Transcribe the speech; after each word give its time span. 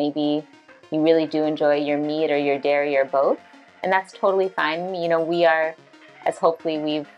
maybe 0.00 0.46
you 0.90 1.02
really 1.02 1.26
do 1.26 1.44
enjoy 1.44 1.76
your 1.76 1.98
meat 1.98 2.30
or 2.30 2.38
your 2.38 2.58
dairy 2.58 2.96
or 2.96 3.04
both, 3.04 3.38
and 3.82 3.92
that's 3.92 4.12
totally 4.12 4.48
fine. 4.48 4.94
You 4.94 5.08
know, 5.08 5.20
we 5.20 5.44
are, 5.44 5.74
as 6.24 6.38
hopefully 6.38 6.78
we've 6.78 7.08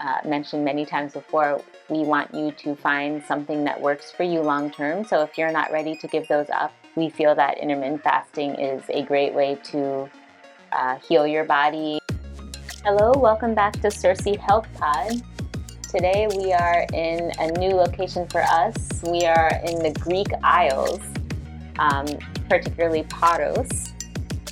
uh, 0.00 0.18
mentioned 0.24 0.64
many 0.64 0.84
times 0.86 1.12
before, 1.12 1.60
we 1.88 2.00
want 2.04 2.32
you 2.32 2.52
to 2.52 2.76
find 2.76 3.22
something 3.24 3.64
that 3.64 3.80
works 3.80 4.10
for 4.10 4.22
you 4.22 4.40
long 4.40 4.70
term. 4.70 5.04
So 5.04 5.22
if 5.22 5.36
you're 5.36 5.52
not 5.52 5.72
ready 5.72 5.96
to 5.96 6.06
give 6.06 6.26
those 6.28 6.48
up, 6.50 6.72
we 6.96 7.10
feel 7.10 7.34
that 7.34 7.58
intermittent 7.58 8.02
fasting 8.02 8.54
is 8.54 8.82
a 8.88 9.02
great 9.02 9.34
way 9.34 9.58
to 9.72 10.08
uh, 10.72 10.96
heal 11.06 11.26
your 11.26 11.44
body. 11.44 11.98
Hello, 12.84 13.12
welcome 13.16 13.54
back 13.54 13.72
to 13.82 13.88
Circee 13.88 14.38
Health 14.38 14.68
Pod. 14.74 15.22
Today 15.90 16.26
we 16.36 16.52
are 16.52 16.86
in 16.92 17.30
a 17.38 17.48
new 17.58 17.70
location 17.70 18.26
for 18.28 18.42
us. 18.42 18.74
We 19.04 19.22
are 19.26 19.50
in 19.68 19.78
the 19.78 19.92
Greek 20.00 20.28
Isles, 20.42 21.00
um, 21.78 22.06
particularly 22.48 23.04
Paros, 23.04 23.92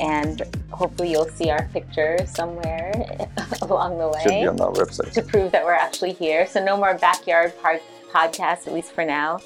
and 0.01 0.42
hopefully 0.70 1.10
you'll 1.10 1.28
see 1.28 1.51
our 1.51 1.64
picture 1.69 2.19
somewhere 2.27 2.92
along 3.62 3.98
the 3.98 4.09
way. 4.09 4.23
Should 4.23 4.28
be 4.30 4.47
on 4.47 4.60
our 4.60 4.73
website. 4.73 5.12
To 5.12 5.23
prove 5.23 5.52
that 5.52 5.64
we're 5.64 5.73
actually 5.73 6.12
here. 6.12 6.47
So 6.47 6.64
no 6.64 6.77
more 6.77 6.95
backyard 6.95 7.52
pod- 7.62 7.80
podcast, 8.12 8.66
at 8.66 8.73
least 8.73 8.92
for 8.92 9.05
now. 9.05 9.38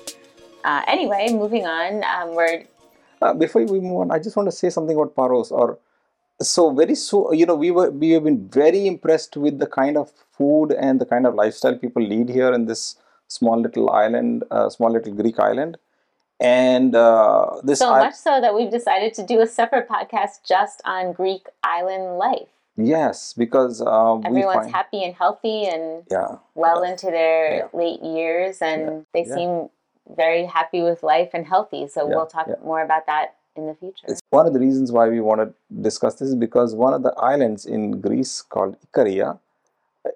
Uh, 0.64 0.82
anyway, 0.88 1.28
moving 1.32 1.66
on. 1.66 2.02
Um, 2.04 2.34
we're 2.34 2.64
uh, 3.22 3.34
before 3.34 3.64
we 3.64 3.80
move 3.80 4.00
on, 4.00 4.10
I 4.10 4.18
just 4.18 4.36
want 4.36 4.48
to 4.48 4.52
say 4.52 4.70
something 4.70 4.96
about 4.96 5.16
Paros. 5.16 5.50
Or 5.50 5.78
so 6.40 6.70
very 6.70 6.94
so 6.94 7.32
you 7.32 7.46
know 7.46 7.54
we 7.54 7.70
were 7.70 7.90
we 7.90 8.10
have 8.10 8.24
been 8.24 8.46
very 8.48 8.86
impressed 8.86 9.36
with 9.36 9.58
the 9.58 9.66
kind 9.66 9.96
of 9.96 10.12
food 10.36 10.72
and 10.72 11.00
the 11.00 11.06
kind 11.06 11.26
of 11.26 11.34
lifestyle 11.34 11.76
people 11.78 12.02
lead 12.02 12.28
here 12.28 12.52
in 12.52 12.66
this 12.66 12.96
small 13.28 13.60
little 13.60 13.90
island, 13.90 14.44
uh, 14.50 14.68
small 14.68 14.92
little 14.92 15.12
Greek 15.14 15.38
island. 15.38 15.76
And 16.38 16.94
uh, 16.94 17.60
this 17.62 17.78
so 17.78 17.90
much 17.90 18.14
so 18.14 18.40
that 18.40 18.54
we've 18.54 18.70
decided 18.70 19.14
to 19.14 19.26
do 19.26 19.40
a 19.40 19.46
separate 19.46 19.88
podcast 19.88 20.44
just 20.46 20.82
on 20.84 21.12
Greek 21.12 21.46
island 21.62 22.18
life. 22.18 22.48
Yes, 22.76 23.32
because 23.32 23.80
uh, 23.80 24.18
everyone's 24.18 24.64
find, 24.64 24.70
happy 24.70 25.02
and 25.02 25.14
healthy 25.14 25.64
and 25.64 26.04
yeah, 26.10 26.36
well 26.54 26.82
into 26.82 27.06
their 27.06 27.56
yeah. 27.56 27.68
late 27.72 28.02
years, 28.02 28.60
and 28.60 28.82
yeah. 28.82 29.00
they 29.14 29.24
yeah. 29.26 29.34
seem 29.34 29.68
very 30.14 30.44
happy 30.44 30.82
with 30.82 31.02
life 31.02 31.30
and 31.32 31.46
healthy. 31.46 31.88
So 31.88 32.06
we'll 32.06 32.26
talk 32.26 32.48
more 32.62 32.82
about 32.82 33.06
that 33.06 33.36
in 33.56 33.66
the 33.66 33.74
future. 33.74 34.04
It's 34.08 34.20
one 34.28 34.46
of 34.46 34.52
the 34.52 34.60
reasons 34.60 34.92
why 34.92 35.08
we 35.08 35.20
want 35.20 35.40
to 35.40 35.54
discuss 35.80 36.16
this 36.16 36.28
is 36.28 36.34
because 36.34 36.74
one 36.74 36.92
of 36.92 37.02
the 37.02 37.14
islands 37.16 37.64
in 37.64 38.00
Greece 38.00 38.42
called 38.42 38.76
Ikaria 38.86 39.38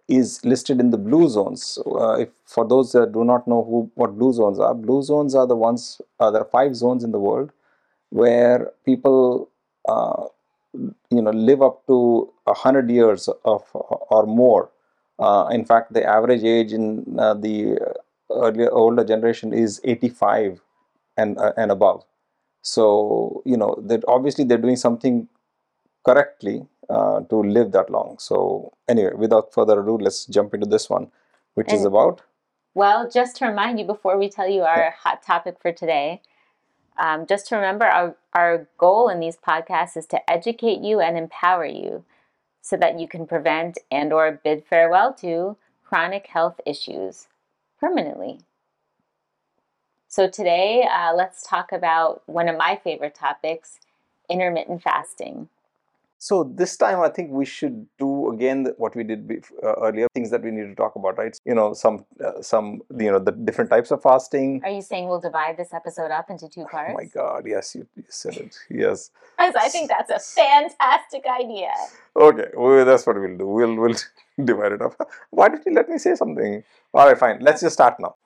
is 0.09 0.45
listed 0.45 0.81
in 0.81 0.91
the 0.91 0.99
blue 0.99 1.29
zones. 1.29 1.79
Uh, 1.87 2.13
if 2.15 2.29
for 2.47 2.67
those 2.67 2.93
that 2.93 3.13
do 3.13 3.25
not 3.25 3.47
know 3.49 3.65
who 3.65 3.91
what 3.95 4.19
blue 4.19 4.33
zones 4.33 4.59
are, 4.59 4.75
blue 4.75 5.03
zones 5.03 5.35
are 5.35 5.47
the 5.47 5.57
ones. 5.57 6.01
Uh, 6.19 6.31
there 6.31 6.43
are 6.43 6.51
five 6.51 6.77
zones 6.77 7.05
in 7.05 7.13
the 7.13 7.19
world 7.19 7.51
where 8.11 8.73
people, 8.85 9.49
uh, 9.89 10.25
you 11.11 11.23
know, 11.23 11.31
live 11.31 11.63
up 11.63 11.87
to 11.87 12.33
hundred 12.49 12.91
years 12.91 13.29
of 13.45 13.63
or 13.75 14.27
more. 14.27 14.71
Uh, 15.19 15.49
in 15.53 15.65
fact, 15.65 15.93
the 15.93 16.05
average 16.05 16.43
age 16.43 16.73
in 16.73 17.17
uh, 17.19 17.35
the 17.35 17.79
earlier 18.31 18.71
older 18.73 19.05
generation 19.05 19.53
is 19.53 19.81
85 19.85 20.61
and 21.17 21.39
uh, 21.39 21.53
and 21.57 21.71
above. 21.71 22.05
So 22.63 23.43
you 23.45 23.57
know 23.57 23.77
that 23.87 24.05
obviously 24.09 24.45
they're 24.45 24.59
doing 24.59 24.77
something 24.77 25.29
correctly 26.05 26.67
uh, 26.91 27.21
to 27.21 27.37
live 27.37 27.73
that 27.73 27.91
long. 27.91 28.17
So 28.19 28.73
anyway, 28.89 29.13
without 29.17 29.53
further 29.53 29.81
ado, 29.81 29.97
let's 29.99 30.27
jump 30.27 30.55
into 30.55 30.67
this 30.67 30.91
one, 30.91 31.11
which 31.55 31.69
and, 31.69 31.79
is 31.79 31.85
about. 31.85 32.23
Well, 32.75 33.09
just 33.09 33.37
to 33.37 33.47
remind 33.47 33.79
you 33.79 33.85
before 33.85 34.19
we 34.19 34.29
tell 34.29 34.49
you 34.49 34.63
our 34.63 34.79
yeah. 34.79 34.93
hot 35.03 35.23
topic 35.23 35.57
for 35.61 35.73
today, 35.73 36.21
um, 36.99 37.27
just 37.27 37.47
to 37.49 37.57
remember 37.57 37.85
our, 37.85 38.17
our 38.35 38.69
goal 38.77 39.09
in 39.09 39.21
these 39.21 39.37
podcasts 39.37 39.97
is 39.97 40.07
to 40.07 40.31
educate 40.31 40.81
you 40.81 41.01
and 41.01 41.17
empower 41.17 41.65
you 41.65 42.05
so 42.61 42.77
that 42.77 43.01
you 43.01 43.09
can 43.09 43.27
prevent 43.27 43.79
and 43.91 44.13
or 44.13 44.41
bid 44.45 44.65
farewell 44.65 45.15
to 45.15 45.57
chronic 45.85 46.27
health 46.27 46.61
issues 46.67 47.27
permanently. 47.79 48.41
So 50.09 50.29
today, 50.29 50.87
uh, 50.93 51.15
let's 51.15 51.47
talk 51.47 51.73
about 51.73 52.23
one 52.27 52.49
of 52.49 52.57
my 52.57 52.79
favorite 52.83 53.15
topics, 53.15 53.79
intermittent 54.29 54.83
fasting. 54.83 55.49
So 56.23 56.45
this 56.45 56.77
time, 56.77 57.01
I 57.01 57.09
think 57.09 57.31
we 57.31 57.47
should 57.47 57.87
do 57.99 58.31
again 58.31 58.67
what 58.77 58.95
we 58.95 59.05
did 59.05 59.43
uh, 59.63 59.73
earlier. 59.81 60.07
Things 60.13 60.29
that 60.31 60.43
we 60.43 60.51
need 60.51 60.69
to 60.69 60.75
talk 60.75 60.95
about, 60.95 61.17
right? 61.17 61.35
You 61.47 61.55
know, 61.55 61.73
some 61.73 62.05
uh, 62.23 62.43
some 62.43 62.83
you 62.99 63.11
know 63.11 63.19
the 63.19 63.33
different 63.33 63.71
types 63.71 63.91
of 63.91 64.03
fasting. 64.03 64.61
Are 64.63 64.69
you 64.71 64.83
saying 64.83 65.09
we'll 65.09 65.19
divide 65.19 65.57
this 65.57 65.73
episode 65.73 66.11
up 66.11 66.29
into 66.29 66.47
two 66.47 66.67
parts? 66.67 66.93
Oh 66.93 66.99
my 67.01 67.07
God! 67.07 67.45
Yes, 67.47 67.75
you, 67.75 67.87
you 67.97 68.05
said 68.09 68.37
it. 68.37 68.55
Yes. 68.69 69.11
Because 69.39 69.55
I 69.59 69.71
think 69.71 69.89
that's 69.89 70.11
a 70.11 70.19
fantastic 70.19 71.25
idea. 71.25 71.73
Okay, 72.15 72.51
well, 72.55 72.85
that's 72.85 73.07
what 73.07 73.19
we'll 73.19 73.39
do. 73.39 73.47
We'll 73.47 73.77
we'll 73.77 73.97
divide 74.45 74.73
it 74.73 74.83
up. 74.83 75.01
Why 75.31 75.49
don't 75.49 75.65
you 75.65 75.73
let 75.73 75.89
me 75.89 75.97
say 75.97 76.15
something? 76.17 76.63
All 76.93 77.07
right, 77.07 77.19
fine. 77.19 77.39
Let's 77.41 77.63
just 77.63 77.73
start 77.73 77.95
now. 77.99 78.17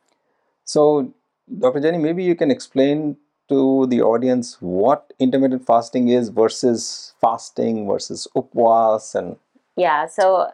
So, 0.65 1.15
Dr. 1.61 1.79
Jenny, 1.79 1.99
maybe 1.99 2.25
you 2.25 2.35
can 2.35 2.51
explain 2.51 3.19
to 3.49 3.87
the 3.87 4.01
audience 4.01 4.57
what 4.61 5.13
intermittent 5.19 5.67
fasting 5.67 6.09
is 6.09 6.29
versus 6.29 7.15
fasting 7.21 7.87
versus 7.87 8.27
upwas 8.37 9.15
and 9.15 9.37
yeah 9.77 10.07
so 10.07 10.51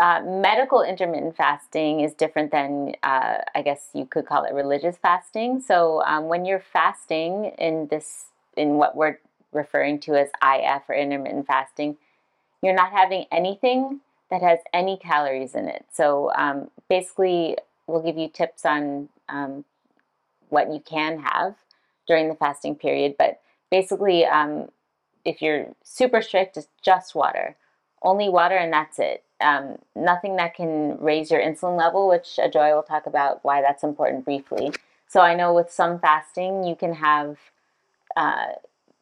uh, 0.00 0.22
medical 0.24 0.82
intermittent 0.82 1.36
fasting 1.36 2.00
is 2.00 2.14
different 2.14 2.50
than 2.50 2.94
uh, 3.02 3.38
i 3.54 3.62
guess 3.62 3.90
you 3.92 4.06
could 4.06 4.26
call 4.26 4.44
it 4.44 4.54
religious 4.54 4.96
fasting. 4.96 5.60
So 5.60 6.02
um, 6.04 6.28
when 6.28 6.44
you're 6.44 6.64
fasting 6.72 7.52
in 7.58 7.88
this 7.88 8.26
in 8.56 8.74
what 8.74 8.96
we're 8.96 9.18
referring 9.52 10.00
to 10.00 10.14
as 10.14 10.30
if 10.42 10.82
or 10.88 10.94
intermittent 10.94 11.46
fasting 11.46 11.96
you're 12.62 12.74
not 12.74 12.92
having 12.92 13.26
anything 13.30 14.00
that 14.30 14.40
has 14.40 14.60
any 14.72 14.96
calories 14.96 15.54
in 15.54 15.68
it. 15.68 15.84
So 15.92 16.32
um, 16.34 16.70
basically 16.88 17.58
we'll 17.86 18.02
give 18.02 18.16
you 18.16 18.28
tips 18.28 18.64
on 18.64 19.08
um, 19.28 19.64
what 20.48 20.72
you 20.72 20.80
can 20.80 21.18
have 21.18 21.56
during 22.06 22.28
the 22.28 22.34
fasting 22.34 22.74
period. 22.74 23.16
But 23.18 23.40
basically, 23.70 24.24
um, 24.24 24.68
if 25.24 25.42
you're 25.42 25.68
super 25.82 26.22
strict, 26.22 26.56
it's 26.56 26.68
just 26.82 27.14
water, 27.14 27.56
only 28.02 28.28
water, 28.28 28.56
and 28.56 28.72
that's 28.72 28.98
it. 28.98 29.24
Um, 29.40 29.78
nothing 29.96 30.36
that 30.36 30.54
can 30.54 30.98
raise 30.98 31.30
your 31.30 31.40
insulin 31.40 31.76
level, 31.76 32.08
which 32.08 32.38
Joy 32.52 32.74
will 32.74 32.82
talk 32.82 33.06
about 33.06 33.44
why 33.44 33.60
that's 33.60 33.82
important 33.82 34.24
briefly. 34.24 34.72
So 35.08 35.20
I 35.20 35.34
know 35.34 35.52
with 35.52 35.70
some 35.70 35.98
fasting, 35.98 36.64
you 36.64 36.74
can 36.74 36.94
have 36.94 37.38
uh, 38.16 38.52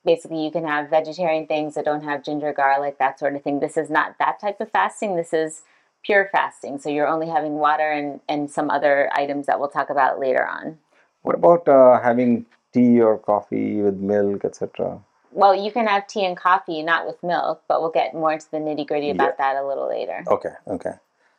basically 0.04 0.44
you 0.44 0.50
can 0.50 0.66
have 0.66 0.90
vegetarian 0.90 1.46
things 1.46 1.74
that 1.74 1.84
don't 1.84 2.04
have 2.04 2.24
ginger, 2.24 2.52
garlic, 2.52 2.98
that 2.98 3.18
sort 3.18 3.36
of 3.36 3.42
thing. 3.42 3.60
This 3.60 3.76
is 3.76 3.90
not 3.90 4.16
that 4.18 4.40
type 4.40 4.60
of 4.60 4.70
fasting. 4.70 5.16
This 5.16 5.32
is 5.32 5.62
pure 6.02 6.28
fasting. 6.32 6.78
So 6.78 6.88
you're 6.88 7.08
only 7.08 7.28
having 7.28 7.54
water 7.54 7.90
and, 7.90 8.20
and 8.28 8.50
some 8.50 8.70
other 8.70 9.10
items 9.12 9.46
that 9.46 9.58
we'll 9.58 9.68
talk 9.68 9.90
about 9.90 10.18
later 10.18 10.46
on. 10.46 10.78
What 11.22 11.34
about 11.34 11.68
uh, 11.68 12.00
having 12.00 12.46
tea 12.72 13.00
or 13.00 13.18
coffee 13.18 13.80
with 13.82 13.96
milk, 13.96 14.44
etc.? 14.44 15.00
Well, 15.32 15.54
you 15.54 15.70
can 15.70 15.86
have 15.86 16.06
tea 16.06 16.24
and 16.24 16.36
coffee, 16.36 16.82
not 16.82 17.06
with 17.06 17.22
milk, 17.22 17.62
but 17.68 17.80
we'll 17.80 17.90
get 17.90 18.14
more 18.14 18.32
into 18.32 18.50
the 18.50 18.58
nitty 18.58 18.86
gritty 18.86 19.10
about 19.10 19.36
yeah. 19.38 19.52
that 19.54 19.62
a 19.62 19.66
little 19.66 19.88
later. 19.88 20.24
Okay, 20.26 20.54
okay. 20.66 20.92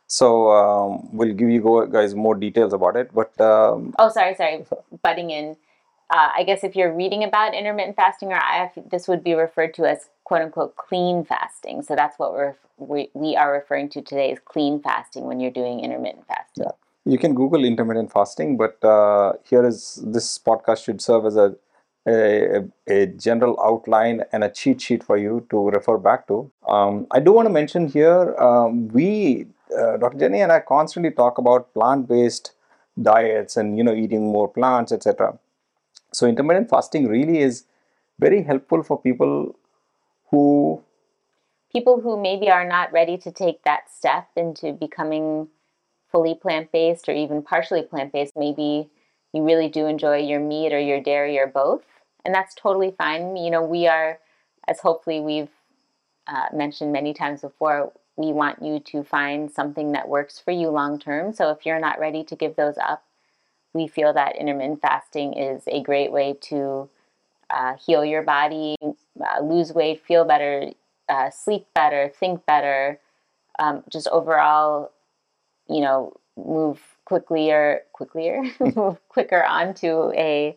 So 0.06 0.50
um, 0.50 1.08
we'll 1.12 1.34
give 1.34 1.50
you 1.50 1.88
guys 1.90 2.14
more 2.14 2.34
details 2.34 2.72
about 2.72 2.96
it. 2.96 3.10
But 3.14 3.38
um, 3.40 3.94
oh, 3.98 4.08
sorry, 4.10 4.34
sorry, 4.34 4.64
butting 5.02 5.30
in. 5.30 5.56
Uh, 6.10 6.28
I 6.36 6.42
guess 6.42 6.62
if 6.62 6.76
you're 6.76 6.94
reading 6.94 7.24
about 7.24 7.54
intermittent 7.54 7.96
fasting 7.96 8.32
or 8.32 8.36
IF, 8.36 8.90
this 8.90 9.08
would 9.08 9.24
be 9.24 9.32
referred 9.32 9.72
to 9.74 9.86
as 9.86 10.10
quote 10.24 10.42
unquote 10.42 10.76
clean 10.76 11.24
fasting. 11.24 11.82
So 11.82 11.96
that's 11.96 12.18
what 12.18 12.32
we're 12.32 12.56
we, 12.76 13.10
we 13.14 13.36
are 13.36 13.52
referring 13.52 13.88
to 13.90 14.02
today 14.02 14.30
is 14.32 14.38
clean 14.44 14.80
fasting 14.80 15.24
when 15.24 15.40
you're 15.40 15.50
doing 15.50 15.80
intermittent 15.80 16.26
fasting. 16.26 16.64
Yeah. 16.64 16.72
You 17.04 17.18
can 17.18 17.34
Google 17.34 17.64
intermittent 17.64 18.12
fasting, 18.12 18.56
but 18.56 18.82
uh, 18.84 19.32
here 19.44 19.66
is 19.66 20.00
this 20.06 20.38
podcast 20.38 20.84
should 20.84 21.00
serve 21.02 21.26
as 21.26 21.36
a, 21.36 21.56
a, 22.06 22.62
a 22.86 23.06
general 23.06 23.58
outline 23.60 24.22
and 24.32 24.44
a 24.44 24.48
cheat 24.50 24.80
sheet 24.80 25.02
for 25.02 25.16
you 25.16 25.46
to 25.50 25.70
refer 25.70 25.98
back 25.98 26.28
to. 26.28 26.50
Um, 26.68 27.06
I 27.10 27.18
do 27.18 27.32
want 27.32 27.46
to 27.46 27.52
mention 27.52 27.88
here 27.88 28.36
um, 28.36 28.88
we, 28.88 29.46
uh, 29.76 29.96
Dr. 29.96 30.18
Jenny 30.18 30.40
and 30.42 30.52
I 30.52 30.60
constantly 30.60 31.10
talk 31.10 31.38
about 31.38 31.74
plant-based 31.74 32.52
diets 33.00 33.56
and 33.56 33.76
you 33.76 33.82
know 33.82 33.94
eating 33.94 34.30
more 34.30 34.48
plants, 34.48 34.92
etc. 34.92 35.38
So 36.12 36.26
intermittent 36.26 36.70
fasting 36.70 37.08
really 37.08 37.38
is 37.38 37.64
very 38.20 38.42
helpful 38.42 38.82
for 38.82 39.00
people 39.00 39.56
who 40.30 40.82
people 41.72 42.00
who 42.00 42.20
maybe 42.20 42.50
are 42.50 42.66
not 42.66 42.92
ready 42.92 43.16
to 43.16 43.32
take 43.32 43.62
that 43.64 43.90
step 43.90 44.28
into 44.36 44.72
becoming 44.72 45.48
fully 46.12 46.34
plant 46.34 46.70
based 46.70 47.08
or 47.08 47.12
even 47.12 47.42
partially 47.42 47.82
plant 47.82 48.12
based, 48.12 48.34
maybe 48.36 48.88
you 49.32 49.42
really 49.42 49.68
do 49.68 49.86
enjoy 49.86 50.18
your 50.18 50.40
meat 50.40 50.72
or 50.72 50.78
your 50.78 51.00
dairy 51.00 51.38
or 51.38 51.46
both. 51.46 51.82
And 52.24 52.34
that's 52.34 52.54
totally 52.54 52.94
fine. 52.96 53.36
You 53.36 53.50
know, 53.50 53.62
we 53.62 53.88
are, 53.88 54.18
as 54.68 54.78
hopefully 54.80 55.20
we've 55.20 55.50
uh, 56.28 56.46
mentioned 56.54 56.92
many 56.92 57.14
times 57.14 57.40
before, 57.40 57.92
we 58.16 58.30
want 58.30 58.62
you 58.62 58.78
to 58.78 59.02
find 59.02 59.50
something 59.50 59.92
that 59.92 60.08
works 60.08 60.38
for 60.38 60.50
you 60.50 60.68
long 60.68 60.98
term. 60.98 61.32
So 61.32 61.50
if 61.50 61.64
you're 61.64 61.80
not 61.80 61.98
ready 61.98 62.22
to 62.24 62.36
give 62.36 62.56
those 62.56 62.76
up, 62.78 63.02
we 63.72 63.88
feel 63.88 64.12
that 64.12 64.36
intermittent 64.36 64.82
fasting 64.82 65.32
is 65.32 65.62
a 65.66 65.82
great 65.82 66.12
way 66.12 66.36
to 66.42 66.88
uh, 67.48 67.74
heal 67.76 68.04
your 68.04 68.22
body, 68.22 68.76
uh, 68.82 69.40
lose 69.42 69.72
weight, 69.72 70.04
feel 70.04 70.24
better, 70.24 70.70
uh, 71.08 71.30
sleep 71.30 71.66
better, 71.74 72.12
think 72.20 72.44
better, 72.46 72.98
um, 73.58 73.82
just 73.88 74.08
overall, 74.08 74.90
you 75.68 75.80
know, 75.80 76.14
move 76.36 76.80
quicklier, 77.08 77.80
quicklier, 77.98 78.42
move 78.76 78.98
quicker 79.08 79.44
onto 79.44 80.12
a 80.14 80.56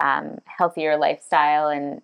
um, 0.00 0.38
healthier 0.46 0.96
lifestyle 0.96 1.68
and 1.68 2.02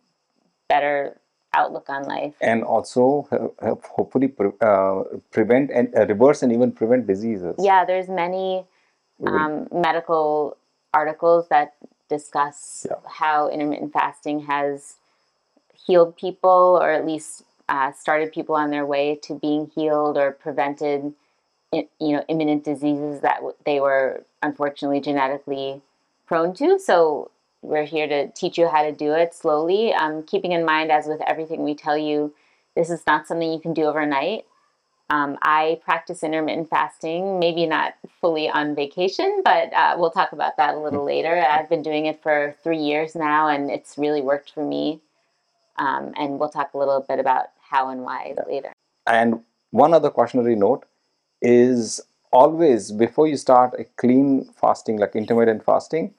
better 0.69 1.19
outlook 1.55 1.89
on 1.89 2.05
life. 2.05 2.35
and 2.41 2.63
also 2.63 3.27
help, 3.31 3.59
help 3.63 3.85
hopefully 3.87 4.29
pre- 4.29 4.53
uh, 4.61 5.03
prevent 5.31 5.71
and 5.71 5.95
uh, 5.97 6.07
reverse 6.07 6.43
and 6.43 6.53
even 6.53 6.71
prevent 6.71 7.07
diseases. 7.07 7.55
Yeah, 7.59 7.85
there's 7.85 8.09
many 8.09 8.65
um, 9.27 9.67
medical 9.73 10.57
articles 10.93 11.49
that 11.49 11.75
discuss 12.09 12.87
Yeah. 12.89 12.97
how 13.07 13.49
intermittent 13.49 13.93
fasting 13.93 14.41
has 14.41 14.97
healed 15.75 16.17
people 16.17 16.79
or 16.81 16.91
at 16.91 17.07
least 17.07 17.45
uh, 17.69 17.93
started 17.93 18.33
people 18.33 18.55
on 18.55 18.71
their 18.71 18.87
way 18.87 19.17
to 19.23 19.35
being 19.35 19.71
healed 19.75 20.17
or 20.17 20.33
prevented 20.33 21.15
you 21.73 21.87
know 22.01 22.25
imminent 22.29 22.65
diseases 22.65 23.21
that 23.21 23.41
they 23.65 23.81
were 23.81 24.25
unfortunately 24.43 25.01
genetically 25.01 25.83
prone 26.27 26.55
to 26.55 26.79
so 26.79 27.31
we're 27.61 27.85
here 27.85 28.07
to 28.07 28.31
teach 28.33 28.57
you 28.57 28.69
how 28.69 28.83
to 28.83 28.93
do 28.93 29.13
it 29.13 29.35
slowly 29.35 29.93
um, 29.93 30.23
keeping 30.23 30.53
in 30.53 30.65
mind 30.65 30.91
as 30.91 31.07
with 31.07 31.21
everything 31.27 31.63
we 31.63 31.75
tell 31.75 31.99
you 31.99 32.33
this 32.75 32.91
is 32.91 33.03
not 33.07 33.27
something 33.27 33.53
you 33.53 33.61
can 33.61 33.75
do 33.75 33.85
overnight 33.85 34.45
um, 35.11 35.39
I 35.41 35.81
practice 35.85 36.23
intermittent 36.23 36.69
fasting, 36.69 37.39
maybe 37.39 37.65
not 37.65 37.95
fully 38.21 38.49
on 38.49 38.75
vacation, 38.75 39.41
but 39.43 39.73
uh, 39.73 39.97
we'll 39.97 40.11
talk 40.11 40.33
about 40.33 40.59
that 40.59 40.75
a 40.75 40.79
little 40.79 41.03
later. 41.03 41.35
I've 41.35 41.69
been 41.71 41.83
doing 41.83 42.07
it 42.07 42.23
for 42.23 42.55
three 42.63 42.79
years 42.79 43.15
now, 43.15 43.49
and 43.49 43.71
it's 43.71 43.97
really 43.97 44.21
worked 44.21 44.51
for 44.51 44.63
me. 44.63 45.01
Um, 45.79 46.13
and 46.17 46.39
we'll 46.39 46.51
talk 46.51 46.75
a 46.75 46.79
little 46.79 47.07
bit 47.09 47.21
about 47.21 47.47
how 47.59 47.89
and 47.89 48.03
why 48.03 48.35
later. 48.47 48.73
And 49.07 49.41
one 49.71 49.95
other 49.95 50.11
cautionary 50.11 50.57
note 50.57 50.85
is 51.41 52.01
always 52.33 52.93
before 52.93 53.27
you 53.27 53.37
start 53.37 53.75
a 53.79 53.85
clean 53.97 54.49
fasting, 54.61 54.99
like 54.99 55.15
intermittent 55.17 55.65
fasting, 55.65 56.15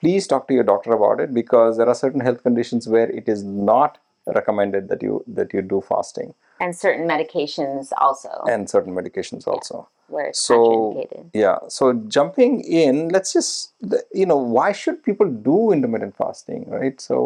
please 0.00 0.26
talk 0.26 0.48
to 0.48 0.54
your 0.54 0.64
doctor 0.64 0.92
about 0.92 1.20
it 1.20 1.34
because 1.34 1.76
there 1.76 1.88
are 1.88 1.94
certain 1.94 2.20
health 2.20 2.42
conditions 2.42 2.88
where 2.88 3.10
it 3.10 3.28
is 3.28 3.42
not 3.44 3.98
recommended 4.26 4.88
that 4.88 5.02
you 5.02 5.24
that 5.26 5.52
you 5.52 5.62
do 5.62 5.80
fasting 5.80 6.34
And 6.60 6.76
certain 6.76 7.08
medications 7.08 7.90
also, 7.98 8.30
and 8.48 8.70
certain 8.70 8.94
medications 8.94 9.46
also. 9.48 9.88
where 10.08 10.26
it's 10.26 10.40
So 10.40 11.06
yeah, 11.34 11.58
so 11.68 11.92
jumping 12.16 12.60
in, 12.60 13.08
let's 13.08 13.32
just 13.32 13.72
you 14.12 14.26
know 14.26 14.36
why 14.36 14.72
should 14.72 15.02
people 15.02 15.28
do 15.28 15.72
intermittent 15.72 16.16
fasting, 16.16 16.68
right? 16.68 17.00
So 17.00 17.16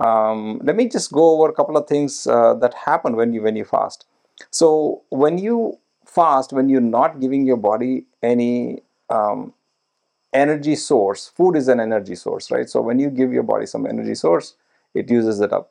uh, 0.00 0.04
um, 0.04 0.60
let 0.62 0.76
me 0.76 0.88
just 0.88 1.12
go 1.12 1.30
over 1.34 1.50
a 1.50 1.54
couple 1.54 1.76
of 1.76 1.86
things 1.86 2.26
uh, 2.26 2.54
that 2.54 2.74
happen 2.74 3.16
when 3.16 3.32
you 3.32 3.42
when 3.42 3.56
you 3.56 3.64
fast. 3.64 4.06
So 4.50 5.02
when 5.10 5.38
you 5.38 5.78
fast, 6.14 6.52
when 6.52 6.68
you're 6.68 6.80
not 6.80 7.20
giving 7.20 7.46
your 7.46 7.56
body 7.56 8.04
any 8.22 8.82
um, 9.10 9.52
energy 10.32 10.76
source, 10.76 11.28
food 11.28 11.56
is 11.56 11.68
an 11.68 11.80
energy 11.80 12.14
source, 12.14 12.50
right? 12.50 12.68
So 12.68 12.80
when 12.80 12.98
you 12.98 13.10
give 13.10 13.32
your 13.32 13.42
body 13.42 13.66
some 13.66 13.86
energy 13.86 14.14
source, 14.14 14.54
it 14.94 15.10
uses 15.10 15.40
it 15.40 15.52
up. 15.52 15.70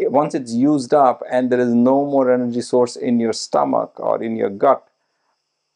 Once 0.00 0.34
it's 0.34 0.52
used 0.52 0.94
up 0.94 1.22
and 1.30 1.50
there 1.50 1.60
is 1.60 1.74
no 1.74 2.04
more 2.06 2.32
energy 2.32 2.62
source 2.62 2.96
in 2.96 3.20
your 3.20 3.32
stomach 3.32 3.92
or 3.98 4.22
in 4.22 4.36
your 4.36 4.48
gut, 4.50 4.86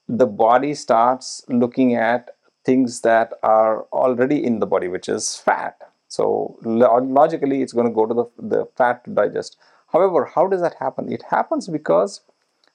the 0.08 0.26
body 0.26 0.74
starts 0.74 1.42
looking 1.48 1.94
at 1.94 2.30
things 2.64 3.00
that 3.02 3.32
are 3.42 3.82
already 3.92 4.42
in 4.44 4.58
the 4.58 4.66
body, 4.66 4.88
which 4.88 5.08
is 5.08 5.36
fat. 5.36 5.76
So 6.08 6.58
lo- 6.62 6.98
logically, 6.98 7.62
it's 7.62 7.72
going 7.72 7.86
to 7.86 7.92
go 7.92 8.06
to 8.06 8.14
the, 8.14 8.24
the 8.38 8.66
fat 8.76 9.04
to 9.04 9.10
digest. 9.10 9.56
However, 9.92 10.24
how 10.24 10.46
does 10.46 10.60
that 10.60 10.74
happen? 10.78 11.12
It 11.12 11.22
happens 11.30 11.68
because 11.68 12.20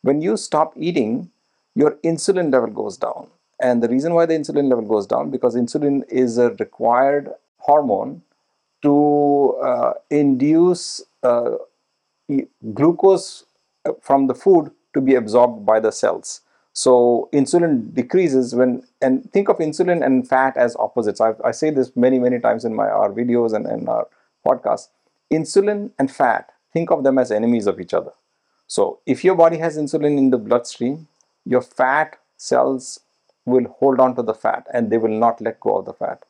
when 0.02 0.22
you 0.22 0.38
stop 0.38 0.74
eating, 0.78 1.32
your 1.76 1.92
insulin 2.04 2.52
level 2.52 2.70
goes 2.70 2.98
down. 2.98 3.28
And 3.62 3.84
the 3.84 3.90
reason 3.90 4.14
why 4.14 4.26
the 4.26 4.34
insulin 4.34 4.70
level 4.70 4.86
goes 4.86 5.06
down 5.06 5.30
because 5.30 5.56
insulin 5.56 6.04
is 6.10 6.38
a 6.38 6.52
required 6.52 7.30
hormone 7.58 8.22
to 8.82 9.58
uh, 9.62 9.94
induce 10.10 11.04
uh, 11.24 11.56
glucose 12.74 13.46
uh, 13.86 13.92
from 14.02 14.28
the 14.28 14.36
food 14.36 14.72
to 14.94 15.02
be 15.02 15.16
absorbed 15.16 15.66
by 15.66 15.80
the 15.80 15.92
cells. 15.92 16.42
So 16.74 17.30
insulin 17.34 17.94
decreases 17.94 18.56
when, 18.56 18.84
and 19.02 19.30
think 19.34 19.50
of 19.50 19.58
insulin 19.58 20.06
and 20.06 20.28
fat 20.28 20.56
as 20.56 20.76
opposites. 20.78 21.20
I, 21.20 21.34
I 21.44 21.52
say 21.52 21.72
this 21.72 21.96
many, 21.96 22.20
many 22.20 22.40
times 22.40 22.64
in 22.64 22.74
my 22.74 22.88
our 22.88 23.10
videos 23.10 23.54
and, 23.54 23.66
and 23.66 23.90
our 23.90 24.08
podcasts. 24.46 24.88
Insulin 25.32 25.92
and 26.00 26.10
fat, 26.10 26.52
think 26.72 26.90
of 26.92 27.04
them 27.04 27.18
as 27.18 27.32
enemies 27.32 27.68
of 27.68 27.80
each 27.80 27.94
other. 27.94 28.12
So 28.70 29.00
if 29.06 29.24
your 29.24 29.36
body 29.36 29.58
has 29.58 29.78
insulin 29.78 30.18
in 30.18 30.30
the 30.30 30.38
bloodstream, 30.38 31.08
your 31.44 31.62
fat 31.62 32.18
cells 32.38 33.00
will 33.46 33.68
hold 33.80 34.00
on 34.00 34.16
to 34.16 34.22
the 34.22 34.34
fat 34.34 34.68
and 34.74 34.92
they 34.92 35.00
will 35.00 35.18
not 35.26 35.42
let 35.42 35.60
go 35.60 35.78
of 35.78 35.86
the 35.86 35.94
fat. 35.94 36.24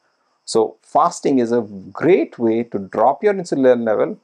So 0.45 0.77
fasting 0.81 1.39
is 1.39 1.51
a 1.51 1.61
great 1.91 2.39
way 2.39 2.63
to 2.63 2.79
drop 2.79 3.23
your 3.23 3.33
insulin 3.33 3.83
level. 3.83 4.17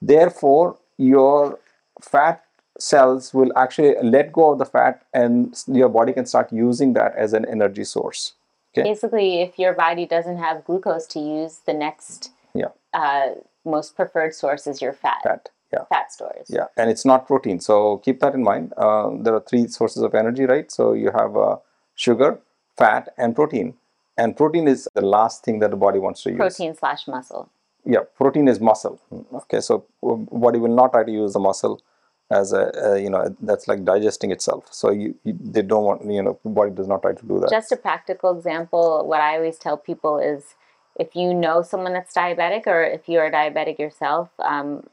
Therefore, 0.00 0.78
your 0.96 1.58
fat 2.00 2.44
cells 2.78 3.34
will 3.34 3.52
actually 3.56 3.96
let 4.00 4.32
go 4.32 4.52
of 4.52 4.58
the 4.58 4.64
fat 4.64 5.02
and 5.12 5.60
your 5.66 5.88
body 5.88 6.12
can 6.12 6.24
start 6.24 6.52
using 6.52 6.92
that 6.92 7.16
as 7.16 7.32
an 7.32 7.44
energy 7.46 7.84
source. 7.84 8.34
Okay. 8.72 8.88
Basically, 8.88 9.40
if 9.42 9.58
your 9.58 9.72
body 9.72 10.06
doesn't 10.06 10.38
have 10.38 10.64
glucose 10.64 11.06
to 11.08 11.18
use, 11.18 11.60
the 11.66 11.72
next 11.72 12.30
Yeah. 12.54 12.68
uh, 12.92 13.30
most 13.64 13.96
preferred 13.96 14.34
source 14.34 14.66
is 14.66 14.80
your 14.80 14.92
fat, 14.92 15.22
Fat. 15.24 15.48
Yeah. 15.72 15.84
fat 15.88 16.12
stores. 16.12 16.46
Yeah, 16.48 16.66
and 16.76 16.90
it's 16.90 17.04
not 17.04 17.26
protein. 17.26 17.60
So 17.60 17.98
keep 17.98 18.20
that 18.20 18.34
in 18.34 18.42
mind. 18.42 18.72
Uh, 18.76 19.10
there 19.20 19.34
are 19.34 19.40
three 19.40 19.66
sources 19.66 20.02
of 20.02 20.14
energy, 20.14 20.44
right? 20.44 20.70
So 20.70 20.92
you 20.92 21.10
have 21.10 21.36
uh, 21.36 21.56
sugar, 21.94 22.38
fat, 22.76 23.12
and 23.18 23.34
protein. 23.34 23.74
And 24.16 24.36
protein 24.36 24.68
is 24.68 24.88
the 24.94 25.02
last 25.02 25.44
thing 25.44 25.58
that 25.58 25.70
the 25.70 25.76
body 25.76 25.98
wants 25.98 26.22
to 26.22 26.30
use. 26.30 26.38
Protein 26.38 26.74
slash 26.74 27.06
muscle. 27.06 27.50
Yeah, 27.84 28.00
protein 28.16 28.48
is 28.48 28.60
muscle. 28.60 29.00
Okay, 29.34 29.60
so 29.60 29.84
uh, 30.02 30.14
body 30.14 30.58
will 30.58 30.74
not 30.74 30.92
try 30.92 31.04
to 31.04 31.12
use 31.12 31.32
the 31.34 31.40
muscle 31.40 31.82
as 32.30 32.52
a, 32.52 32.90
uh 32.90 32.94
you 32.94 33.08
know 33.08 33.36
that's 33.40 33.68
like 33.68 33.84
digesting 33.84 34.32
itself. 34.32 34.66
So 34.72 34.90
you, 34.90 35.14
you 35.24 35.36
they 35.40 35.62
don't 35.62 35.84
want 35.84 36.10
you 36.10 36.22
know 36.22 36.38
body 36.44 36.72
does 36.72 36.88
not 36.88 37.02
try 37.02 37.12
to 37.12 37.26
do 37.26 37.38
that. 37.40 37.50
Just 37.50 37.70
a 37.72 37.76
practical 37.76 38.36
example, 38.36 39.06
what 39.06 39.20
I 39.20 39.36
always 39.36 39.58
tell 39.58 39.76
people 39.76 40.18
is 40.18 40.56
if 40.98 41.14
you 41.14 41.34
know 41.34 41.62
someone 41.62 41.92
that's 41.92 42.14
diabetic 42.14 42.66
or 42.66 42.82
if 42.82 43.08
you 43.08 43.18
are 43.18 43.30
diabetic 43.30 43.78
yourself, 43.78 44.30
um, 44.40 44.84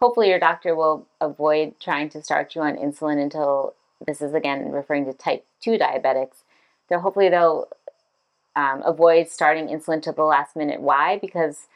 hopefully 0.00 0.28
your 0.28 0.38
doctor 0.38 0.74
will 0.74 1.06
avoid 1.20 1.74
trying 1.80 2.08
to 2.10 2.22
start 2.22 2.54
you 2.54 2.62
on 2.62 2.76
insulin 2.76 3.22
until 3.22 3.74
this 4.06 4.22
is 4.22 4.34
again 4.34 4.70
referring 4.70 5.04
to 5.04 5.12
type 5.12 5.44
2 5.60 5.72
diabetics. 5.72 6.42
They'll 6.88 7.00
hopefully 7.00 7.28
they'll 7.28 7.68
um, 8.56 8.82
avoid 8.84 9.28
starting 9.28 9.68
insulin 9.68 10.02
to 10.02 10.12
the 10.12 10.22
last 10.24 10.56
minute. 10.56 10.80
Why? 10.80 11.18
Because 11.18 11.66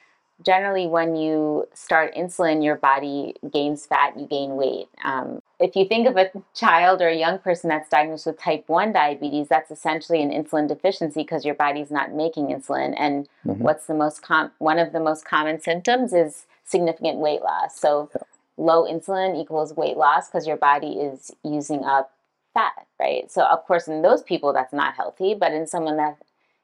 generally 0.44 0.86
when 0.86 1.14
you 1.14 1.68
start 1.74 2.14
insulin, 2.14 2.64
your 2.64 2.76
body 2.76 3.34
gains 3.52 3.86
fat, 3.86 4.18
you 4.18 4.26
gain 4.26 4.56
weight. 4.56 4.88
Um, 5.04 5.40
if 5.60 5.76
you 5.76 5.84
think 5.84 6.08
of 6.08 6.16
a 6.16 6.30
child 6.54 7.00
or 7.00 7.08
a 7.08 7.16
young 7.16 7.38
person 7.38 7.68
that's 7.68 7.88
diagnosed 7.88 8.26
with 8.26 8.38
type 8.40 8.64
1 8.68 8.92
diabetes, 8.92 9.48
that's 9.48 9.70
essentially 9.70 10.22
an 10.22 10.30
insulin 10.30 10.66
deficiency 10.66 11.22
because 11.22 11.44
your 11.44 11.54
body's 11.54 11.90
not 11.90 12.12
making 12.12 12.46
insulin. 12.48 12.94
And 12.96 13.28
Mhm. 13.46 13.58
what's 13.58 13.86
the 13.86 13.94
most 13.94 14.22
com- 14.22 14.52
one 14.58 14.78
of 14.78 14.92
the 14.92 15.00
most 15.00 15.24
common 15.24 15.60
symptoms 15.60 16.12
is 16.12 16.46
significant 16.72 17.18
weight 17.18 17.42
loss. 17.42 17.78
So 17.78 18.10
low 18.56 18.82
insulin 18.92 19.40
equals 19.40 19.76
weight 19.76 19.96
loss 19.96 20.28
because 20.28 20.46
your 20.46 20.56
body 20.56 20.94
is 21.08 21.30
using 21.44 21.84
up 21.84 22.10
fat, 22.54 22.86
right? 22.98 23.30
So 23.30 23.44
of 23.44 23.64
course 23.68 23.86
in 23.86 24.02
those 24.02 24.22
people 24.22 24.52
that's 24.52 24.72
not 24.72 24.96
healthy, 24.96 25.34
but 25.34 25.52
in 25.52 25.66
someone 25.66 25.96
that 25.98 26.16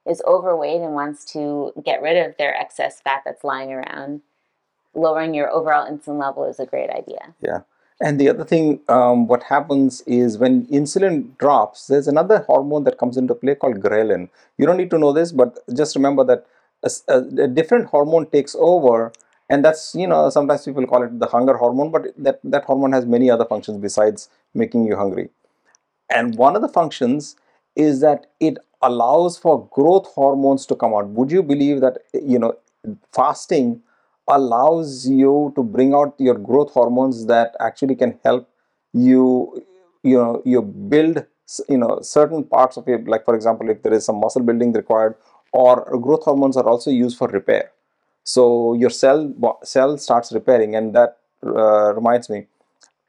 is 0.06 0.22
overweight 0.26 0.80
and 0.80 0.94
wants 0.94 1.24
to 1.32 1.72
get 1.84 2.02
rid 2.02 2.16
of 2.26 2.36
their 2.38 2.54
excess 2.64 3.00
fat 3.00 3.22
that's 3.24 3.44
lying 3.44 3.72
around, 3.72 4.22
lowering 4.94 5.34
your 5.34 5.50
overall 5.50 5.86
insulin 5.90 6.18
level 6.18 6.44
is 6.44 6.58
a 6.58 6.66
great 6.66 6.90
idea. 6.90 7.34
Yeah. 7.40 7.60
And 8.00 8.20
the 8.20 8.28
other 8.28 8.44
thing, 8.44 8.80
um, 8.88 9.26
what 9.26 9.42
happens 9.42 10.02
is 10.02 10.38
when 10.38 10.66
insulin 10.66 11.36
drops, 11.36 11.88
there's 11.88 12.06
another 12.06 12.38
hormone 12.46 12.84
that 12.84 12.96
comes 12.96 13.16
into 13.16 13.34
play 13.34 13.56
called 13.56 13.80
ghrelin. 13.80 14.28
You 14.56 14.66
don't 14.66 14.76
need 14.76 14.90
to 14.90 14.98
know 14.98 15.12
this, 15.12 15.32
but 15.32 15.58
just 15.74 15.96
remember 15.96 16.24
that 16.24 16.46
a 17.08 17.48
different 17.48 17.86
hormone 17.86 18.26
takes 18.26 18.54
over, 18.58 19.12
and 19.50 19.64
that's 19.64 19.94
you 19.94 20.06
know 20.06 20.30
sometimes 20.30 20.64
people 20.64 20.86
call 20.86 21.02
it 21.02 21.18
the 21.18 21.26
hunger 21.26 21.56
hormone, 21.56 21.90
but 21.90 22.06
that 22.16 22.40
that 22.44 22.64
hormone 22.64 22.92
has 22.92 23.06
many 23.06 23.30
other 23.30 23.44
functions 23.44 23.78
besides 23.78 24.28
making 24.54 24.84
you 24.86 24.96
hungry. 24.96 25.30
And 26.10 26.36
one 26.36 26.56
of 26.56 26.62
the 26.62 26.68
functions 26.68 27.36
is 27.76 28.00
that 28.00 28.26
it 28.40 28.58
allows 28.82 29.38
for 29.38 29.68
growth 29.72 30.06
hormones 30.14 30.66
to 30.66 30.74
come 30.76 30.94
out. 30.94 31.08
Would 31.08 31.30
you 31.32 31.42
believe 31.42 31.80
that 31.80 31.98
you 32.14 32.38
know 32.38 32.54
fasting 33.12 33.82
allows 34.28 35.08
you 35.08 35.52
to 35.56 35.62
bring 35.62 35.94
out 35.94 36.14
your 36.18 36.34
growth 36.34 36.72
hormones 36.72 37.26
that 37.26 37.54
actually 37.60 37.94
can 37.96 38.18
help 38.24 38.48
you 38.92 39.62
you 40.02 40.16
know 40.16 40.42
you 40.44 40.62
build 40.62 41.24
you 41.68 41.78
know 41.78 41.98
certain 42.02 42.44
parts 42.44 42.76
of 42.76 42.86
your 42.86 42.98
like 43.04 43.24
for 43.24 43.34
example 43.34 43.68
if 43.70 43.82
there 43.82 43.92
is 43.94 44.04
some 44.04 44.20
muscle 44.20 44.42
building 44.42 44.72
required 44.72 45.14
or 45.52 45.76
growth 45.98 46.24
hormones 46.24 46.56
are 46.56 46.68
also 46.68 46.90
used 46.90 47.16
for 47.16 47.28
repair 47.28 47.70
So 48.34 48.74
your 48.74 48.90
cell 48.90 49.20
cell 49.64 49.96
starts 49.96 50.32
repairing, 50.32 50.76
and 50.76 50.94
that 50.94 51.16
uh, 51.46 51.94
reminds 51.94 52.28
me. 52.28 52.46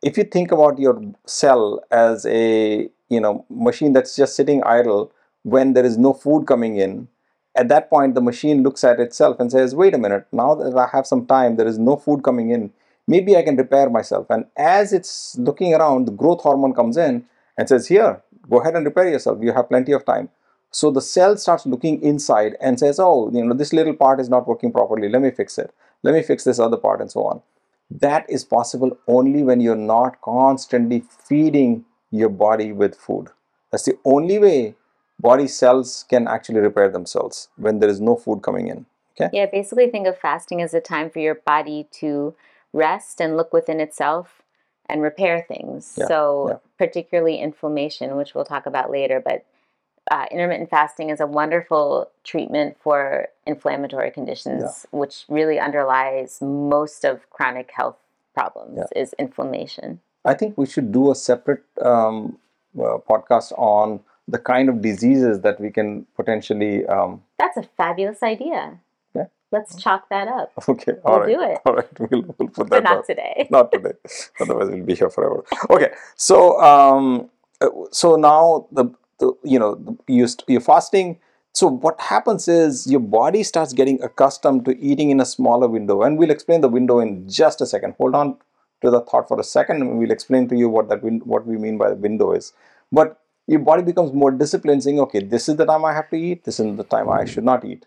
If 0.02 0.18
you 0.18 0.24
think 0.24 0.54
about 0.54 0.80
your 0.80 0.96
cell 1.26 1.84
as 1.92 2.26
a 2.26 2.90
you 3.16 3.20
know 3.20 3.46
machine 3.50 3.92
that's 3.92 4.16
just 4.16 4.38
sitting 4.38 4.64
idle 4.64 5.12
when 5.44 5.74
there 5.74 5.86
is 5.86 5.98
no 5.98 6.14
food 6.14 6.48
coming 6.48 6.78
in, 6.78 7.10
at 7.54 7.68
that 7.68 7.90
point 7.90 8.16
the 8.16 8.22
machine 8.22 8.64
looks 8.64 8.86
at 8.86 9.02
itself 9.02 9.42
and 9.42 9.52
says, 9.52 9.76
"Wait 9.76 9.94
a 9.94 9.98
minute! 10.06 10.26
Now 10.32 10.56
that 10.56 10.78
I 10.86 10.88
have 10.96 11.06
some 11.06 11.26
time, 11.26 11.58
there 11.58 11.68
is 11.68 11.78
no 11.78 11.98
food 11.98 12.24
coming 12.24 12.52
in. 12.52 12.72
Maybe 13.06 13.36
I 13.36 13.44
can 13.44 13.58
repair 13.58 13.90
myself." 13.90 14.26
And 14.30 14.46
as 14.56 14.94
it's 14.94 15.38
looking 15.38 15.74
around, 15.74 16.06
the 16.06 16.18
growth 16.24 16.44
hormone 16.48 16.74
comes 16.82 16.96
in 16.96 17.26
and 17.58 17.68
says, 17.68 17.88
"Here, 17.88 18.22
go 18.50 18.62
ahead 18.62 18.78
and 18.78 18.86
repair 18.86 19.10
yourself. 19.10 19.40
You 19.42 19.52
have 19.52 19.68
plenty 19.76 19.92
of 19.92 20.06
time." 20.06 20.30
So 20.72 20.92
the 20.92 21.02
cell 21.02 21.36
starts 21.38 21.66
looking 21.66 22.02
inside 22.02 22.56
and 22.62 22.80
says, 22.80 23.00
"Oh, 23.00 23.30
you 23.32 23.44
know, 23.44 23.56
this 23.56 23.74
little 23.74 23.96
part 23.96 24.20
is 24.20 24.30
not 24.30 24.48
working 24.48 24.72
properly. 24.72 25.10
Let 25.10 25.22
me 25.22 25.32
fix 25.32 25.58
it. 25.58 25.74
Let 26.04 26.14
me 26.14 26.22
fix 26.22 26.44
this 26.44 26.60
other 26.60 26.78
part, 26.78 27.02
and 27.02 27.12
so 27.12 27.24
on." 27.24 27.42
That 27.90 28.30
is 28.30 28.46
possible 28.46 28.98
only 29.08 29.44
when 29.44 29.62
you're 29.62 29.76
not 29.76 30.22
constantly 30.22 31.04
feeding 31.28 31.86
your 32.12 32.30
body 32.30 32.72
with 32.72 32.96
food. 32.96 33.30
That's 33.72 33.84
the 33.84 33.98
only 34.06 34.38
way 34.40 34.76
body 35.20 35.48
cells 35.48 36.06
can 36.10 36.28
actually 36.28 36.60
repair 36.60 36.90
themselves 36.90 37.50
when 37.58 37.80
there 37.80 37.90
is 37.90 38.00
no 38.00 38.16
food 38.16 38.42
coming 38.42 38.68
in. 38.68 38.86
Okay. 39.20 39.30
Yeah, 39.34 39.48
basically 39.48 39.90
think 39.90 40.08
of 40.08 40.18
fasting 40.18 40.62
as 40.62 40.74
a 40.74 40.80
time 40.80 41.10
for 41.10 41.20
your 41.20 41.36
body 41.36 41.88
to 41.92 42.36
rest 42.72 43.20
and 43.20 43.36
look 43.36 43.52
within 43.52 43.80
itself 43.80 44.44
and 44.88 45.02
repair 45.02 45.46
things. 45.48 45.96
Yeah, 45.98 46.08
so, 46.08 46.48
yeah. 46.50 46.58
particularly 46.78 47.38
inflammation, 47.38 48.16
which 48.16 48.34
we'll 48.34 48.46
talk 48.46 48.66
about 48.66 48.90
later, 48.90 49.22
but 49.24 49.46
uh, 50.10 50.26
intermittent 50.32 50.70
fasting 50.70 51.10
is 51.10 51.20
a 51.20 51.28
wonderful 51.28 52.10
treatment 52.24 52.78
for 52.82 53.28
inflammatory 53.46 54.12
conditions, 54.12 54.86
which 54.92 55.26
really 55.30 55.60
underlies 55.60 56.42
most 56.42 57.04
of 57.06 57.30
chronic 57.30 57.72
health 57.72 57.98
problems 58.34 58.78
Yeah. 58.78 59.02
is 59.02 59.14
inflammation. 59.20 60.00
I 60.26 60.34
think 60.34 60.58
we 60.58 60.66
should 60.66 60.92
do 60.92 61.12
a 61.12 61.16
separate 61.16 61.64
um, 61.82 62.38
uh, 62.78 62.98
podcast 63.10 63.52
on 63.58 64.00
the 64.28 64.38
kind 64.38 64.70
of 64.70 64.82
diseases 64.82 65.42
that 65.42 65.60
we 65.60 65.72
can 65.72 66.06
potentially. 66.16 66.86
Um, 66.86 67.24
That's 67.40 67.58
a 67.58 67.64
fabulous 67.64 68.22
idea. 68.22 68.80
Yeah. 69.16 69.26
Let's 69.52 69.82
chalk 69.82 70.10
that 70.10 70.28
up, 70.28 70.52
okay, 70.70 70.94
all 71.04 71.20
We'll 71.20 71.20
right, 71.22 71.36
do 71.36 71.42
it. 71.42 71.58
all 71.66 71.74
right, 71.76 72.00
we'll, 72.00 72.36
we'll 72.38 72.50
put 72.50 72.70
that 72.70 72.84
down. 72.84 72.96
not 72.98 73.06
today. 73.06 73.48
not 73.50 73.72
today 73.74 73.94
otherwise 74.40 74.70
we'll 74.70 74.86
be 74.86 74.94
here 74.94 75.10
forever 75.10 75.44
okay 75.72 75.90
so 76.16 76.62
um 76.62 77.30
uh, 77.62 77.68
so 77.92 78.16
now 78.16 78.68
the, 78.72 78.86
the 79.20 79.34
you 79.44 79.60
know 79.60 79.98
you 80.08 80.28
you're 80.48 80.62
fasting. 80.62 81.20
So 81.54 81.68
what 81.68 82.00
happens 82.00 82.48
is 82.48 82.86
your 82.90 83.00
body 83.00 83.44
starts 83.44 83.74
getting 83.74 84.02
accustomed 84.04 84.66
to 84.66 84.78
eating 84.80 85.10
in 85.10 85.20
a 85.20 85.26
smaller 85.26 85.68
window. 85.68 86.04
And 86.04 86.18
we'll 86.18 86.30
explain 86.30 86.62
the 86.62 86.70
window 86.70 87.00
in 87.00 87.28
just 87.28 87.60
a 87.60 87.66
second. 87.66 87.96
Hold 87.98 88.16
on 88.16 88.38
to 88.82 88.92
the 88.92 89.02
thought 89.02 89.28
for 89.28 89.40
a 89.40 89.44
second 89.44 89.82
and 89.82 89.98
we'll 89.98 90.12
explain 90.12 90.48
to 90.50 90.56
you 90.56 90.70
what 90.70 90.88
that 90.90 91.04
win- 91.04 91.22
what 91.26 91.46
we 91.46 91.58
mean 91.58 91.78
by 91.78 91.90
the 91.90 91.96
window 91.96 92.32
is. 92.34 92.54
But 92.92 93.20
your 93.48 93.60
body 93.60 93.82
becomes 93.84 94.14
more 94.14 94.32
disciplined 94.32 94.84
saying 94.84 95.00
okay 95.00 95.22
this 95.24 95.50
is 95.50 95.56
the 95.58 95.66
time 95.66 95.84
i 95.86 95.94
have 95.94 96.10
to 96.12 96.16
eat. 96.18 96.44
This 96.44 96.60
is 96.60 96.78
the 96.78 96.84
time 96.84 97.10
i 97.10 97.26
should 97.26 97.44
not 97.44 97.66
eat. 97.66 97.86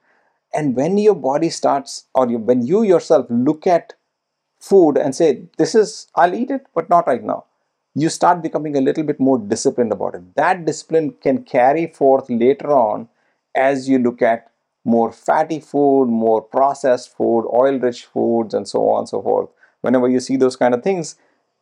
And 0.54 0.76
when 0.76 0.98
your 0.98 1.14
body 1.14 1.50
starts 1.50 2.06
or 2.14 2.28
you, 2.30 2.38
when 2.38 2.62
you 2.66 2.82
yourself 2.82 3.26
look 3.30 3.66
at 3.66 3.94
food 4.58 4.96
and 4.96 5.14
say, 5.14 5.48
This 5.58 5.74
is, 5.74 6.08
I'll 6.14 6.34
eat 6.34 6.50
it, 6.50 6.66
but 6.74 6.88
not 6.88 7.06
right 7.06 7.22
now. 7.22 7.44
You 7.94 8.08
start 8.08 8.42
becoming 8.42 8.76
a 8.76 8.80
little 8.80 9.04
bit 9.04 9.20
more 9.20 9.38
disciplined 9.38 9.92
about 9.92 10.14
it. 10.14 10.34
That 10.34 10.64
discipline 10.64 11.14
can 11.20 11.44
carry 11.44 11.86
forth 11.86 12.28
later 12.30 12.70
on 12.72 13.08
as 13.54 13.88
you 13.88 13.98
look 13.98 14.22
at 14.22 14.50
more 14.84 15.12
fatty 15.12 15.60
food, 15.60 16.06
more 16.06 16.42
processed 16.42 17.14
food, 17.16 17.46
oil 17.52 17.78
rich 17.78 18.06
foods, 18.06 18.54
and 18.54 18.66
so 18.66 18.88
on 18.88 19.00
and 19.00 19.08
so 19.08 19.22
forth. 19.22 19.50
Whenever 19.82 20.08
you 20.08 20.20
see 20.20 20.36
those 20.36 20.56
kind 20.56 20.74
of 20.74 20.82
things, 20.82 21.16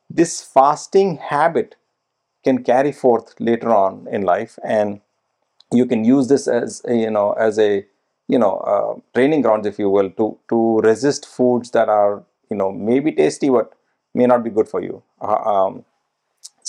this 0.08 0.40
fasting 0.42 1.16
habit 1.16 1.76
can 2.44 2.62
carry 2.64 2.92
forth 2.92 3.34
later 3.40 3.70
on 3.70 4.06
in 4.10 4.22
life 4.22 4.58
and 4.64 5.00
you 5.72 5.86
can 5.86 6.04
use 6.04 6.28
this 6.28 6.48
as 6.48 6.82
a, 6.86 6.94
you 6.94 7.10
know 7.10 7.32
as 7.32 7.58
a 7.58 7.84
you 8.28 8.38
know 8.38 8.56
uh, 8.72 8.94
training 9.14 9.42
grounds 9.42 9.66
if 9.66 9.78
you 9.78 9.90
will 9.90 10.10
to 10.10 10.38
to 10.48 10.78
resist 10.80 11.26
foods 11.26 11.70
that 11.72 11.88
are 11.88 12.22
you 12.50 12.56
know 12.56 12.72
maybe 12.72 13.12
tasty 13.12 13.48
but 13.50 13.72
may 14.14 14.26
not 14.26 14.42
be 14.42 14.50
good 14.50 14.68
for 14.68 14.82
you 14.82 15.02
uh, 15.20 15.34
um, 15.52 15.84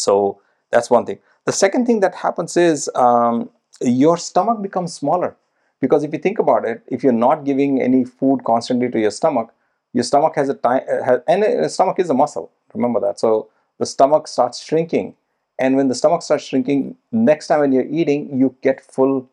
so 0.01 0.41
that's 0.71 0.89
one 0.89 1.05
thing. 1.05 1.19
The 1.45 1.51
second 1.51 1.85
thing 1.85 1.99
that 2.01 2.15
happens 2.15 2.55
is 2.57 2.89
um, 2.95 3.49
your 3.81 4.17
stomach 4.17 4.61
becomes 4.61 4.93
smaller. 4.93 5.35
Because 5.79 6.03
if 6.03 6.13
you 6.13 6.19
think 6.19 6.39
about 6.39 6.65
it 6.65 6.83
if 6.87 7.03
you're 7.03 7.21
not 7.27 7.43
giving 7.43 7.81
any 7.81 8.03
food 8.05 8.43
constantly 8.43 8.89
to 8.91 8.99
your 8.99 9.11
stomach 9.11 9.53
your 9.93 10.03
stomach 10.03 10.33
has 10.35 10.47
a 10.49 10.53
time 10.53 10.83
has, 11.05 11.19
and 11.27 11.43
a 11.43 11.69
stomach 11.69 11.99
is 11.99 12.09
a 12.09 12.13
muscle. 12.13 12.51
Remember 12.73 12.99
that. 13.01 13.19
So 13.19 13.49
the 13.79 13.85
stomach 13.85 14.27
starts 14.27 14.63
shrinking. 14.63 15.15
And 15.59 15.75
when 15.75 15.87
the 15.89 15.95
stomach 15.95 16.21
starts 16.21 16.45
shrinking 16.45 16.95
next 17.11 17.47
time 17.47 17.59
when 17.61 17.71
you're 17.71 17.89
eating 17.99 18.37
you 18.39 18.55
get 18.61 18.79
full 18.81 19.27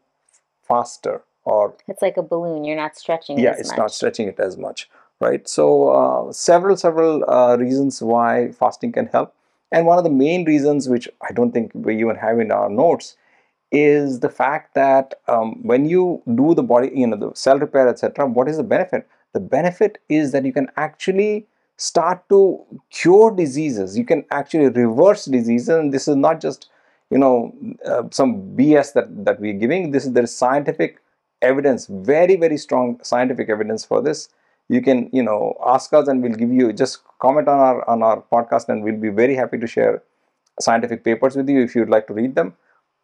faster 0.62 1.22
or 1.44 1.74
It's 1.86 2.02
like 2.02 2.16
a 2.16 2.22
balloon. 2.22 2.64
You're 2.64 2.76
not 2.76 2.96
stretching 2.96 3.38
yeah 3.38 3.52
as 3.52 3.60
it's 3.60 3.68
much. 3.70 3.78
not 3.78 3.92
stretching 3.92 4.28
it 4.28 4.40
as 4.40 4.56
much 4.56 4.88
right? 5.20 5.48
So 5.48 5.88
uh, 5.90 6.32
several 6.32 6.76
several 6.76 7.28
uh, 7.28 7.56
reasons 7.56 8.00
why 8.02 8.52
fasting 8.52 8.92
can 8.92 9.06
help 9.06 9.34
and 9.72 9.86
one 9.86 9.98
of 9.98 10.04
the 10.04 10.10
main 10.10 10.44
reasons 10.44 10.88
which 10.88 11.08
i 11.28 11.32
don't 11.32 11.52
think 11.52 11.70
we 11.74 11.98
even 12.00 12.16
have 12.16 12.38
in 12.40 12.50
our 12.50 12.68
notes 12.68 13.16
is 13.70 14.20
the 14.20 14.28
fact 14.30 14.74
that 14.74 15.14
um, 15.28 15.62
when 15.62 15.86
you 15.86 16.22
do 16.34 16.54
the 16.54 16.62
body 16.62 16.90
you 16.94 17.06
know 17.06 17.16
the 17.16 17.34
cell 17.34 17.58
repair 17.58 17.88
etc 17.88 18.26
what 18.26 18.48
is 18.48 18.56
the 18.56 18.62
benefit? 18.62 19.06
The 19.34 19.40
benefit 19.40 19.98
is 20.08 20.32
that 20.32 20.44
you 20.44 20.52
can 20.52 20.68
actually 20.76 21.46
start 21.76 22.28
to 22.30 22.64
cure 22.90 23.30
diseases. 23.30 23.96
You 23.96 24.04
can 24.04 24.24
actually 24.30 24.68
reverse 24.68 25.26
diseases. 25.26 25.68
And 25.68 25.92
this 25.92 26.08
is 26.08 26.16
not 26.16 26.40
just 26.40 26.70
you 27.10 27.18
know 27.18 27.54
uh, 27.84 28.04
some 28.10 28.56
bs 28.56 28.94
that 28.94 29.24
that 29.24 29.40
we're 29.40 29.52
giving. 29.52 29.90
This 29.90 30.06
is 30.06 30.12
there 30.12 30.24
is 30.24 30.34
scientific 30.34 30.98
evidence 31.40 31.86
very 31.86 32.34
very 32.34 32.56
strong 32.56 32.98
scientific 33.02 33.48
evidence 33.48 33.84
for 33.84 34.02
this 34.02 34.28
you 34.68 34.82
can 34.82 35.08
you 35.12 35.22
know 35.22 35.56
ask 35.66 35.92
us 35.92 36.08
and 36.08 36.22
we'll 36.22 36.34
give 36.42 36.52
you 36.52 36.72
just 36.72 37.00
comment 37.20 37.48
on 37.48 37.58
our 37.58 37.88
on 37.88 38.02
our 38.02 38.22
podcast 38.32 38.68
and 38.68 38.82
we'll 38.84 39.02
be 39.06 39.08
very 39.08 39.34
happy 39.34 39.58
to 39.58 39.66
share 39.66 40.02
scientific 40.60 41.04
papers 41.04 41.36
with 41.36 41.48
you 41.48 41.62
if 41.62 41.74
you'd 41.74 41.88
like 41.90 42.06
to 42.08 42.14
read 42.14 42.34
them. 42.34 42.54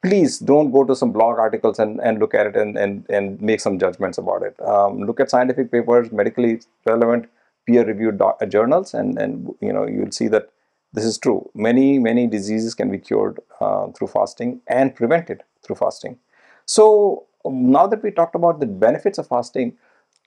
Please 0.02 0.38
don't 0.38 0.71
go 0.71 0.85
to 0.85 0.94
some 0.94 1.12
blog 1.12 1.38
articles 1.38 1.78
and, 1.78 1.99
and 2.00 2.18
look 2.18 2.35
at 2.35 2.47
it 2.47 2.56
and, 2.56 2.76
and, 2.76 3.06
and 3.09 3.40
make 3.40 3.59
some 3.61 3.78
judgments 3.78 4.18
about 4.18 4.42
it. 4.42 4.54
Um, 4.61 5.00
look 5.04 5.18
at 5.18 5.30
scientific 5.30 5.73
papers 5.73 6.12
medically 6.12 6.61
relevant 6.85 7.26
peer 7.66 7.85
reviewed 7.87 8.18
doc- 8.18 8.37
uh, 8.42 8.47
journals 8.47 8.92
and, 8.92 9.18
and 9.18 9.54
you 9.61 9.73
know 9.73 9.87
you'll 9.87 10.12
see 10.12 10.28
that 10.28 10.50
this 10.92 11.04
is 11.04 11.18
true. 11.18 11.50
Many 11.54 11.99
many 11.99 12.26
diseases 12.26 12.75
can 12.75 12.90
be 12.90 12.99
cured 12.99 13.40
uh, 13.61 13.88
through 13.92 14.09
fasting 14.09 14.61
and 14.66 14.94
prevented 14.94 15.42
through 15.62 15.76
fasting. 15.76 16.18
So 16.66 17.26
um, 17.44 17.71
now 17.71 17.87
that 17.87 18.02
we 18.02 18.11
talked 18.11 18.35
about 18.35 18.61
the 18.61 18.66
benefits 18.66 19.18
of 19.18 19.26
fasting 19.28 19.76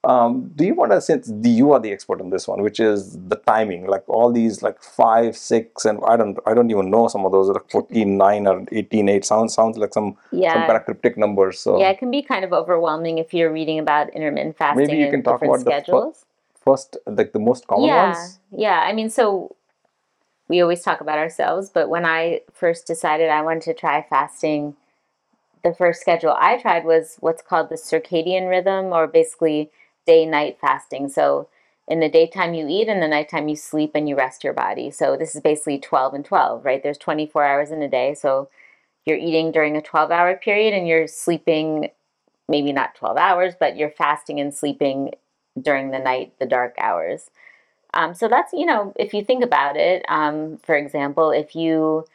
um, 0.08 0.52
do 0.56 0.66
you 0.66 0.74
want 0.74 0.92
to 0.92 1.02
since 1.02 1.28
the, 1.28 1.50
you 1.50 1.72
are 1.74 1.80
the 1.80 1.92
expert 1.92 2.22
on 2.22 2.30
this 2.30 2.48
one 2.48 2.62
which 2.64 2.80
is 2.80 3.18
the 3.28 3.36
timing 3.52 3.88
like 3.88 4.04
all 4.08 4.32
these 4.32 4.62
like 4.64 4.82
five 4.82 5.36
six 5.38 5.86
and 5.86 6.00
i 6.08 6.16
don't 6.16 6.38
i 6.46 6.54
don't 6.54 6.72
even 6.72 6.90
know 6.90 7.08
some 7.08 7.26
of 7.26 7.32
those 7.34 7.50
like 7.50 7.70
14 7.70 8.18
9 8.18 8.48
or 8.48 8.66
18 8.72 9.10
8 9.10 9.26
sounds 9.26 9.54
sounds 9.54 9.78
like 9.78 9.94
some 9.94 10.16
some 10.32 10.42
Yeah. 10.42 10.68
kind 10.68 10.78
of 10.78 10.86
cryptic 10.86 11.18
numbers 11.18 11.60
so 11.60 11.78
Yeah, 11.80 11.90
it 11.90 12.00
can 12.00 12.12
be 12.12 12.22
kind 12.24 12.46
of 12.46 12.54
overwhelming 12.54 13.18
if 13.18 13.34
you're 13.34 13.52
reading 13.52 13.80
about 13.80 14.10
intermittent 14.16 14.58
fasting 14.58 14.88
Maybe 14.88 14.98
you 14.98 15.04
and 15.06 15.12
can 15.12 15.24
talk 15.24 15.42
different 15.42 15.64
about 15.64 15.66
the 15.66 15.82
schedules. 15.82 16.26
first 16.66 16.98
like 17.08 17.34
the 17.34 17.40
most 17.40 17.68
common 17.68 17.90
yeah, 17.90 18.14
ones 18.14 18.40
yeah. 18.52 18.80
I 18.90 18.94
mean, 18.94 19.10
so 19.10 19.56
we 20.50 20.62
always 20.62 20.82
talk 20.82 21.02
about 21.02 21.18
ourselves, 21.18 21.70
but 21.70 21.90
when 21.90 22.06
I 22.06 22.42
first 22.54 22.88
decided 22.88 23.30
I 23.30 23.42
wanted 23.42 23.64
to 23.64 23.74
try 23.74 24.02
fasting, 24.10 24.76
the 25.64 25.74
first 25.74 26.02
schedule 26.02 26.36
I 26.40 26.58
tried 26.62 26.86
was 26.86 27.18
what's 27.20 27.42
called 27.42 27.70
the 27.70 27.76
circadian 27.76 28.50
rhythm, 28.50 28.88
or 28.94 29.08
basically 29.08 29.70
day 30.08 30.26
night 30.26 30.58
fasting. 30.60 31.10
So 31.10 31.48
in 31.88 32.00
the 32.00 32.10
daytime 32.10 32.54
you 32.54 32.68
eat, 32.68 32.88
and 32.88 33.02
the 33.02 33.08
nighttime 33.08 33.48
you 33.48 33.56
sleep 33.56 33.92
and 33.94 34.10
you 34.10 34.16
rest 34.16 34.44
your 34.44 34.54
body. 34.54 34.90
So 34.90 35.16
this 35.16 35.36
is 35.36 35.42
basically 35.42 35.80
12 35.80 36.14
and 36.16 36.26
12, 36.26 36.66
right? 36.66 36.82
There's 36.82 36.98
24 36.98 37.46
hours 37.46 37.72
in 37.72 37.82
a 37.82 37.88
day. 37.88 38.14
So 38.14 38.50
you're 39.06 39.18
eating 39.18 39.52
during 39.52 39.78
a 39.78 39.82
12 39.82 40.12
hour 40.12 40.36
period 40.36 40.74
and 40.74 40.88
you're 40.88 41.08
sleeping 41.08 41.90
maybe 42.50 42.72
not 42.72 42.96
12 42.96 43.18
hours, 43.18 43.54
but 43.60 43.78
you're 43.78 43.92
fasting 43.92 44.40
and 44.40 44.54
sleeping 44.54 45.12
during 45.62 45.92
the 45.92 46.00
night, 46.00 46.34
the 46.40 46.46
dark 46.46 46.76
hours. 46.78 47.30
Um, 47.94 48.14
so 48.14 48.28
that's, 48.28 48.54
you 48.54 48.66
know, 48.66 48.94
if 48.98 49.14
you 49.14 49.24
think 49.24 49.44
about 49.44 49.78
it, 49.78 50.06
um, 50.08 50.58
for 50.58 50.76
example, 50.76 51.32
if 51.32 51.56
you 51.56 52.06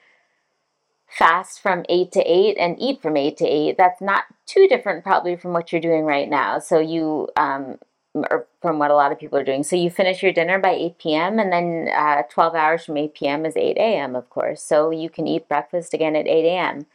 fast 1.19 1.61
from 1.61 1.85
8 1.89 2.11
to 2.13 2.21
8 2.21 2.57
and 2.59 2.77
eat 2.81 3.03
from 3.03 3.17
8 3.17 3.37
to 3.37 3.47
8, 3.47 3.77
that's 3.77 4.01
not 4.01 4.25
too 4.47 4.67
different 4.67 5.05
probably 5.05 5.37
from 5.37 5.53
what 5.53 5.71
you're 5.71 5.81
doing 5.81 6.05
right 6.05 6.29
now. 6.29 6.59
So 6.59 6.79
you, 6.79 7.29
um, 7.37 7.79
or 8.15 8.47
from 8.61 8.79
what 8.79 8.91
a 8.91 8.95
lot 8.95 9.13
of 9.13 9.19
people 9.19 9.39
are 9.39 9.45
doing. 9.45 9.63
So 9.63 9.77
you 9.77 9.91
finish 9.91 10.23
your 10.23 10.33
dinner 10.33 10.59
by 10.59 10.71
8 10.73 10.99
p.m. 10.99 11.39
and 11.39 11.53
then 11.53 11.89
uh, 11.95 12.23
12 12.31 12.55
hours 12.55 12.85
from 12.85 12.97
8 12.97 13.15
p.m. 13.15 13.47
is 13.47 13.57
8 13.57 13.77
a.m., 13.77 14.17
of 14.17 14.29
course. 14.31 14.63
So 14.63 14.91
you 14.91 15.11
can 15.11 15.27
eat 15.27 15.49
breakfast 15.49 15.95
again 15.95 16.17
at 16.17 16.27
8 16.27 16.45
a.m. 16.45 16.87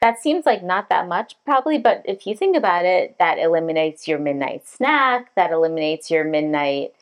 that 0.00 0.18
seems 0.20 0.46
like 0.46 0.62
not 0.62 0.88
that 0.88 1.06
much 1.08 1.36
probably 1.44 1.78
but 1.78 2.02
if 2.04 2.26
you 2.26 2.34
think 2.34 2.56
about 2.56 2.84
it 2.84 3.16
that 3.18 3.38
eliminates 3.38 4.08
your 4.08 4.18
midnight 4.18 4.66
snack 4.66 5.34
that 5.34 5.52
eliminates 5.52 6.10
your 6.10 6.24
midnight 6.24 6.92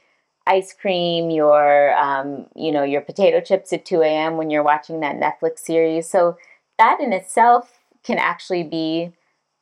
ice 0.49 0.73
cream 0.75 1.31
your 1.31 1.95
um, 1.97 2.47
you 2.57 2.73
know 2.73 2.85
your 2.85 3.03
potato 3.03 3.41
chips 3.41 3.73
at 3.73 3.85
2 3.85 4.03
a.m 4.03 4.37
when 4.37 4.51
you're 4.51 4.65
watching 4.65 5.01
that 5.01 5.17
netflix 5.17 5.61
series. 5.61 6.09
So 6.09 6.37
that 6.79 7.01
in 7.01 7.13
itself 7.13 7.79
can 8.05 8.19
actually 8.19 8.65
be 8.65 9.13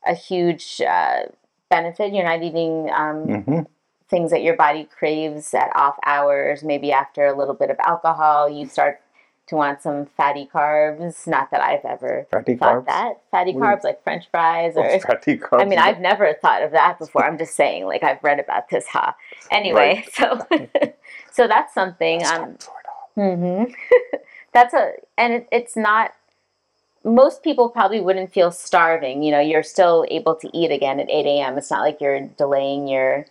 a 0.07 0.15
huge 0.15 0.81
uh, 0.81 1.23
benefit. 1.71 2.15
You're 2.15 2.25
not 2.25 2.43
eating 2.43 2.91
um, 2.95 3.37
hmm 3.47 3.61
things 4.09 4.31
that 4.31 4.43
your 4.43 4.57
body 4.57 4.85
craves 4.99 5.53
at 5.55 5.71
off 5.75 5.97
hours. 6.07 6.63
Maybe 6.63 6.93
after 6.93 7.27
a 7.27 7.37
little 7.37 7.55
bit 7.55 7.71
of 7.71 7.77
alcohol 7.81 8.49
you 8.49 8.67
start 8.69 9.01
to 9.49 9.55
want 9.55 9.81
some 9.83 10.07
fatty 10.17 10.49
carbs 10.53 11.27
not 11.27 11.51
that 11.51 11.61
i've 11.61 11.85
ever 11.85 12.27
Fatty 12.31 12.57
thought 12.57 12.83
carbs. 12.83 12.87
that 12.87 13.21
fatty 13.31 13.53
What 13.53 13.63
carbs 13.63 13.85
like 13.85 14.03
french 14.03 14.25
fries 14.31 14.77
or 14.77 14.87
Oh, 14.89 14.99
fatty 15.07 15.39
carbs. 15.39 15.63
I 15.63 15.65
mean, 15.65 15.79
I've 15.79 16.01
never 16.01 16.33
thought 16.41 16.63
of 16.63 16.73
that 16.73 16.99
before. 16.99 17.25
I'm 17.25 17.39
just 17.39 17.55
saying, 17.55 17.87
like, 17.87 18.03
I've 18.03 18.23
read 18.23 18.39
about 18.41 18.69
this, 18.69 18.87
huh? 18.87 19.13
Anyway, 19.51 20.05
so 20.13 20.39
so 21.33 21.47
that's 21.49 21.73
something. 21.75 22.25
Um, 22.25 22.57
hmm 23.15 23.65
that's 24.53 24.75
a, 24.75 24.93
and 25.17 25.33
it, 25.35 25.49
it's 25.53 25.77
not. 25.77 26.13
Most 27.05 27.43
people 27.45 27.69
probably 27.69 28.01
wouldn't 28.01 28.33
feel 28.33 28.51
starving. 28.51 29.23
You 29.23 29.31
know, 29.31 29.41
you're 29.41 29.63
still 29.63 30.05
able 30.11 30.35
to 30.37 30.51
eat 30.53 30.73
again 30.73 30.99
at 30.99 31.09
8 31.09 31.25
a.m. 31.27 31.57
It's 31.57 31.71
not 31.71 31.83
like 31.83 32.01
you're 32.01 32.21
delaying 32.37 32.89
your 32.89 33.27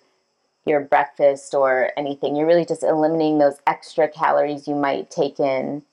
your 0.65 0.79
breakfast 0.79 1.53
or 1.53 1.91
anything. 1.97 2.35
You're 2.35 2.47
really 2.47 2.65
just 2.65 2.83
eliminating 2.83 3.37
those 3.37 3.59
extra 3.67 4.07
calories 4.07 4.67
you 4.67 4.75
might 4.75 5.11
take 5.11 5.39
in 5.39 5.83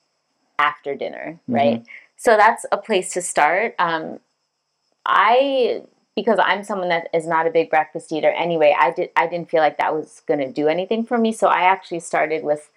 after 0.63 0.95
dinner, 0.95 1.39
right? 1.49 1.85
So 2.17 2.37
that's 2.37 2.65
a 2.71 2.79
place 2.79 3.13
to 3.15 3.23
start. 3.23 3.75
Um, 3.79 4.21
I 5.05 5.83
because 6.15 6.39
I'm 6.43 6.63
someone 6.63 6.91
that 6.91 7.09
is 7.15 7.27
not 7.27 7.47
a 7.47 7.51
big 7.51 7.71
breakfast 7.71 8.13
eater 8.13 8.31
anyway, 8.31 8.77
I 8.79 8.93
did 8.93 9.11
I 9.17 9.27
didn't 9.27 9.51
feel 9.51 9.61
like 9.61 9.79
that 9.79 9.95
was 9.95 10.23
going 10.27 10.41
to 10.41 10.53
do 10.53 10.69
anything 10.69 11.05
for 11.05 11.19
me, 11.19 11.33
so 11.33 11.49
I 11.49 11.63
actually 11.63 12.01
started 12.01 12.45
with 12.45 12.71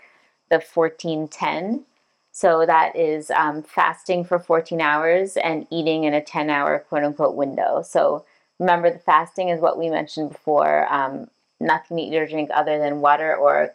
the 0.50 0.58
1410. 0.58 1.86
So 2.32 2.66
that 2.66 2.96
is 2.98 3.32
um, 3.32 3.64
fasting 3.64 4.26
for 4.26 4.40
14 4.40 4.82
hours 4.82 5.38
and 5.38 5.66
eating 5.72 6.04
in 6.04 6.14
a 6.14 6.22
10 6.22 6.50
hour 6.50 6.80
quote 6.80 7.04
unquote 7.04 7.36
window. 7.36 7.82
So 7.82 8.26
remember, 8.60 8.92
the 8.92 9.00
fasting 9.00 9.50
is 9.50 9.62
what 9.62 9.78
we 9.78 9.90
mentioned 9.90 10.30
before 10.32 10.92
um, 10.94 11.30
nothing 11.60 11.98
to 11.98 12.04
eat 12.04 12.16
or 12.16 12.28
drink 12.28 12.50
other 12.54 12.78
than 12.80 13.00
water 13.00 13.36
or 13.36 13.74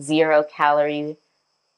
zero 0.00 0.44
calorie 0.44 1.16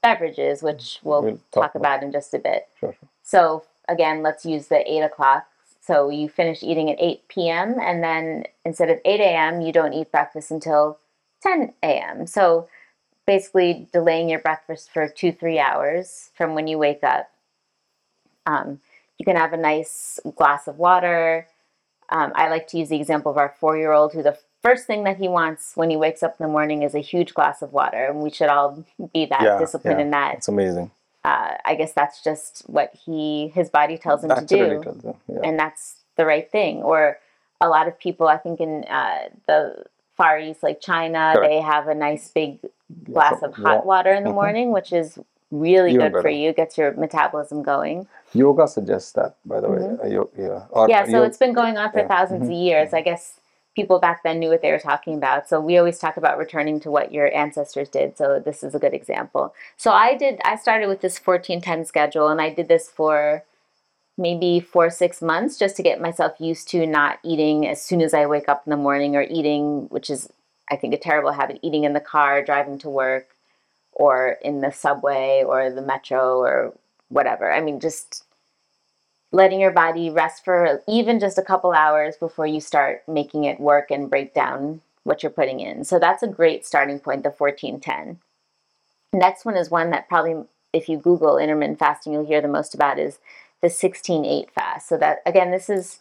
beverages, 0.04 0.62
which 0.62 1.00
we'll, 1.02 1.22
We'll 1.22 1.40
talk, 1.50 1.72
talk 1.72 1.74
about 1.74 2.02
in 2.02 2.12
just 2.12 2.34
a 2.34 2.38
bit. 2.38 2.68
Sure, 2.78 2.92
sure. 2.92 3.08
So 3.22 3.64
again, 3.88 4.22
let's 4.22 4.44
use 4.44 4.68
the 4.68 4.80
eight 4.90 5.00
o'clock. 5.00 5.46
So 5.80 6.10
you 6.10 6.28
finish 6.28 6.62
eating 6.62 6.90
at 6.90 6.96
8 7.00 7.28
p.m. 7.28 7.76
and 7.80 8.02
then 8.02 8.44
instead 8.64 8.90
of 8.90 8.98
8 9.04 9.20
a.m., 9.20 9.60
you 9.60 9.72
don't 9.72 9.92
eat 9.92 10.12
breakfast 10.12 10.50
until 10.50 10.98
10 11.42 11.74
a.m. 11.82 12.26
So 12.26 12.68
basically 13.26 13.88
delaying 13.92 14.28
your 14.28 14.40
breakfast 14.40 14.90
for 14.90 15.08
two, 15.08 15.32
three 15.32 15.58
hours 15.58 16.30
from 16.34 16.54
when 16.54 16.66
you 16.68 16.78
wake 16.78 17.02
up. 17.02 17.30
Um, 18.46 18.80
you 19.18 19.24
can 19.24 19.36
have 19.36 19.52
a 19.52 19.58
nice 19.58 20.20
glass 20.36 20.68
of 20.68 20.78
water. 20.78 21.46
Um, 22.10 22.32
I 22.34 22.48
like 22.48 22.68
to 22.68 22.78
use 22.78 22.90
the 22.90 22.96
example 23.00 23.30
of 23.30 23.38
our 23.38 23.54
four 23.58 23.76
year 23.78 23.92
old 23.92 24.12
who 24.12 24.22
the 24.22 24.38
first 24.64 24.86
thing 24.86 25.04
that 25.04 25.18
he 25.18 25.28
wants 25.28 25.72
when 25.76 25.90
he 25.90 25.96
wakes 25.96 26.22
up 26.22 26.34
in 26.40 26.46
the 26.46 26.50
morning 26.50 26.82
is 26.82 26.94
a 26.94 27.00
huge 27.00 27.34
glass 27.34 27.60
of 27.62 27.72
water. 27.72 28.06
And 28.06 28.20
we 28.22 28.30
should 28.30 28.48
all 28.48 28.82
be 29.12 29.26
that 29.26 29.42
Yeah, 29.42 29.58
disciplined 29.58 29.98
yeah. 30.00 30.04
in 30.06 30.10
that 30.12 30.34
It's 30.36 30.48
amazing. 30.48 30.90
uh, 31.24 31.50
I 31.64 31.74
guess 31.74 31.92
that's 31.92 32.22
just 32.24 32.62
what 32.66 32.92
he 33.04 33.48
his 33.54 33.68
body 33.68 33.98
tells 33.98 34.22
him 34.24 34.28
Naturally 34.28 34.78
to 34.78 34.92
do, 34.92 35.00
them, 35.02 35.14
Yeah. 35.28 35.40
and 35.44 35.58
that's 35.58 35.96
the 36.16 36.24
right 36.24 36.50
thing. 36.50 36.82
Or 36.82 37.18
a 37.60 37.68
lot 37.68 37.88
of 37.88 37.98
people, 37.98 38.26
I 38.26 38.38
think 38.38 38.58
in 38.60 38.84
uh, 38.84 39.28
the 39.46 39.84
Far 40.16 40.38
East, 40.38 40.62
like 40.62 40.80
China, 40.80 41.32
Correct. 41.34 41.50
they 41.50 41.60
have 41.60 41.88
a 41.88 41.94
nice 41.94 42.28
big 42.30 42.58
glass 43.12 43.42
of 43.42 43.52
hot 43.54 43.84
wa- 43.84 43.96
water 43.96 44.12
in 44.12 44.24
the 44.24 44.30
Mhm. 44.30 44.34
morning, 44.42 44.72
which 44.72 44.92
is 44.92 45.18
really 45.50 45.92
Even 45.94 46.12
good 46.12 46.22
for 46.22 46.28
you. 46.30 46.52
Gets 46.52 46.78
your 46.78 46.92
metabolism 46.92 47.62
going. 47.62 48.06
Yoga 48.32 48.66
suggests 48.66 49.12
that, 49.12 49.34
by 49.44 49.60
the 49.60 49.68
way. 49.70 49.82
Uh, 50.02 50.06
yo- 50.06 50.30
yeah. 50.38 50.62
Or, 50.70 50.86
Mm-hmm. 50.86 50.90
yeah, 50.90 51.04
so 51.04 51.18
yo- 51.18 51.22
it's 51.24 51.36
been 51.36 51.52
going 51.52 51.76
on 51.76 51.90
for 51.90 51.98
yeah, 52.00 52.06
1000s 52.08 52.48
of 52.48 52.54
mhm, 52.54 52.64
years. 52.64 52.92
I 52.94 53.00
guess 53.02 53.40
people 53.74 53.98
back 53.98 54.22
then 54.22 54.38
knew 54.38 54.50
what 54.50 54.62
they 54.62 54.70
were 54.70 54.78
talking 54.78 55.14
about. 55.14 55.48
So 55.48 55.60
we 55.60 55.78
always 55.78 55.98
talk 55.98 56.16
about 56.16 56.38
returning 56.38 56.80
to 56.80 56.90
what 56.90 57.12
your 57.12 57.34
ancestors 57.34 57.88
did. 57.88 58.16
So 58.16 58.40
this 58.44 58.62
is 58.62 58.74
a 58.74 58.78
good 58.78 58.94
example. 58.94 59.54
So 59.76 59.90
I 59.90 60.16
did 60.16 60.40
I 60.44 60.56
started 60.56 60.88
with 60.88 61.00
this 61.00 61.18
1410 61.18 61.84
schedule 61.84 62.28
and 62.28 62.40
I 62.40 62.50
did 62.50 62.68
this 62.68 62.88
for 62.88 63.42
maybe 64.16 64.60
4 64.60 64.90
6 64.90 65.22
months 65.22 65.58
just 65.58 65.76
to 65.76 65.82
get 65.82 66.00
myself 66.00 66.40
used 66.40 66.68
to 66.68 66.86
not 66.86 67.18
eating 67.24 67.66
as 67.66 67.82
soon 67.82 68.00
as 68.00 68.14
I 68.14 68.26
wake 68.26 68.48
up 68.48 68.62
in 68.64 68.70
the 68.70 68.76
morning 68.76 69.16
or 69.16 69.22
eating 69.22 69.86
which 69.90 70.08
is 70.08 70.28
I 70.70 70.76
think 70.76 70.94
a 70.94 70.98
terrible 70.98 71.32
habit 71.32 71.58
eating 71.62 71.84
in 71.84 71.92
the 71.92 72.00
car 72.00 72.42
driving 72.44 72.78
to 72.78 72.88
work 72.88 73.28
or 73.92 74.38
in 74.42 74.60
the 74.60 74.70
subway 74.70 75.42
or 75.44 75.70
the 75.70 75.82
metro 75.82 76.38
or 76.38 76.74
whatever. 77.08 77.52
I 77.52 77.60
mean 77.60 77.80
just 77.80 78.23
letting 79.34 79.60
your 79.60 79.72
body 79.72 80.10
rest 80.10 80.44
for 80.44 80.82
even 80.86 81.18
just 81.18 81.38
a 81.38 81.42
couple 81.42 81.72
hours 81.72 82.16
before 82.16 82.46
you 82.46 82.60
start 82.60 83.02
making 83.08 83.44
it 83.44 83.58
work 83.58 83.90
and 83.90 84.08
break 84.08 84.32
down 84.32 84.80
what 85.02 85.22
you're 85.22 85.30
putting 85.30 85.60
in. 85.60 85.84
So 85.84 85.98
that's 85.98 86.22
a 86.22 86.28
great 86.28 86.64
starting 86.64 87.00
point, 87.00 87.24
the 87.24 87.30
1410. 87.30 88.20
Next 89.12 89.44
one 89.44 89.56
is 89.56 89.70
one 89.70 89.90
that 89.90 90.08
probably, 90.08 90.44
if 90.72 90.88
you 90.88 90.98
Google 90.98 91.36
intermittent 91.36 91.80
fasting, 91.80 92.12
you'll 92.12 92.26
hear 92.26 92.40
the 92.40 92.48
most 92.48 92.74
about 92.74 92.98
is 92.98 93.18
the 93.60 93.68
16-8 93.68 94.50
fast. 94.50 94.88
So 94.88 94.96
that 94.98 95.18
again, 95.26 95.50
this 95.50 95.68
is 95.68 95.98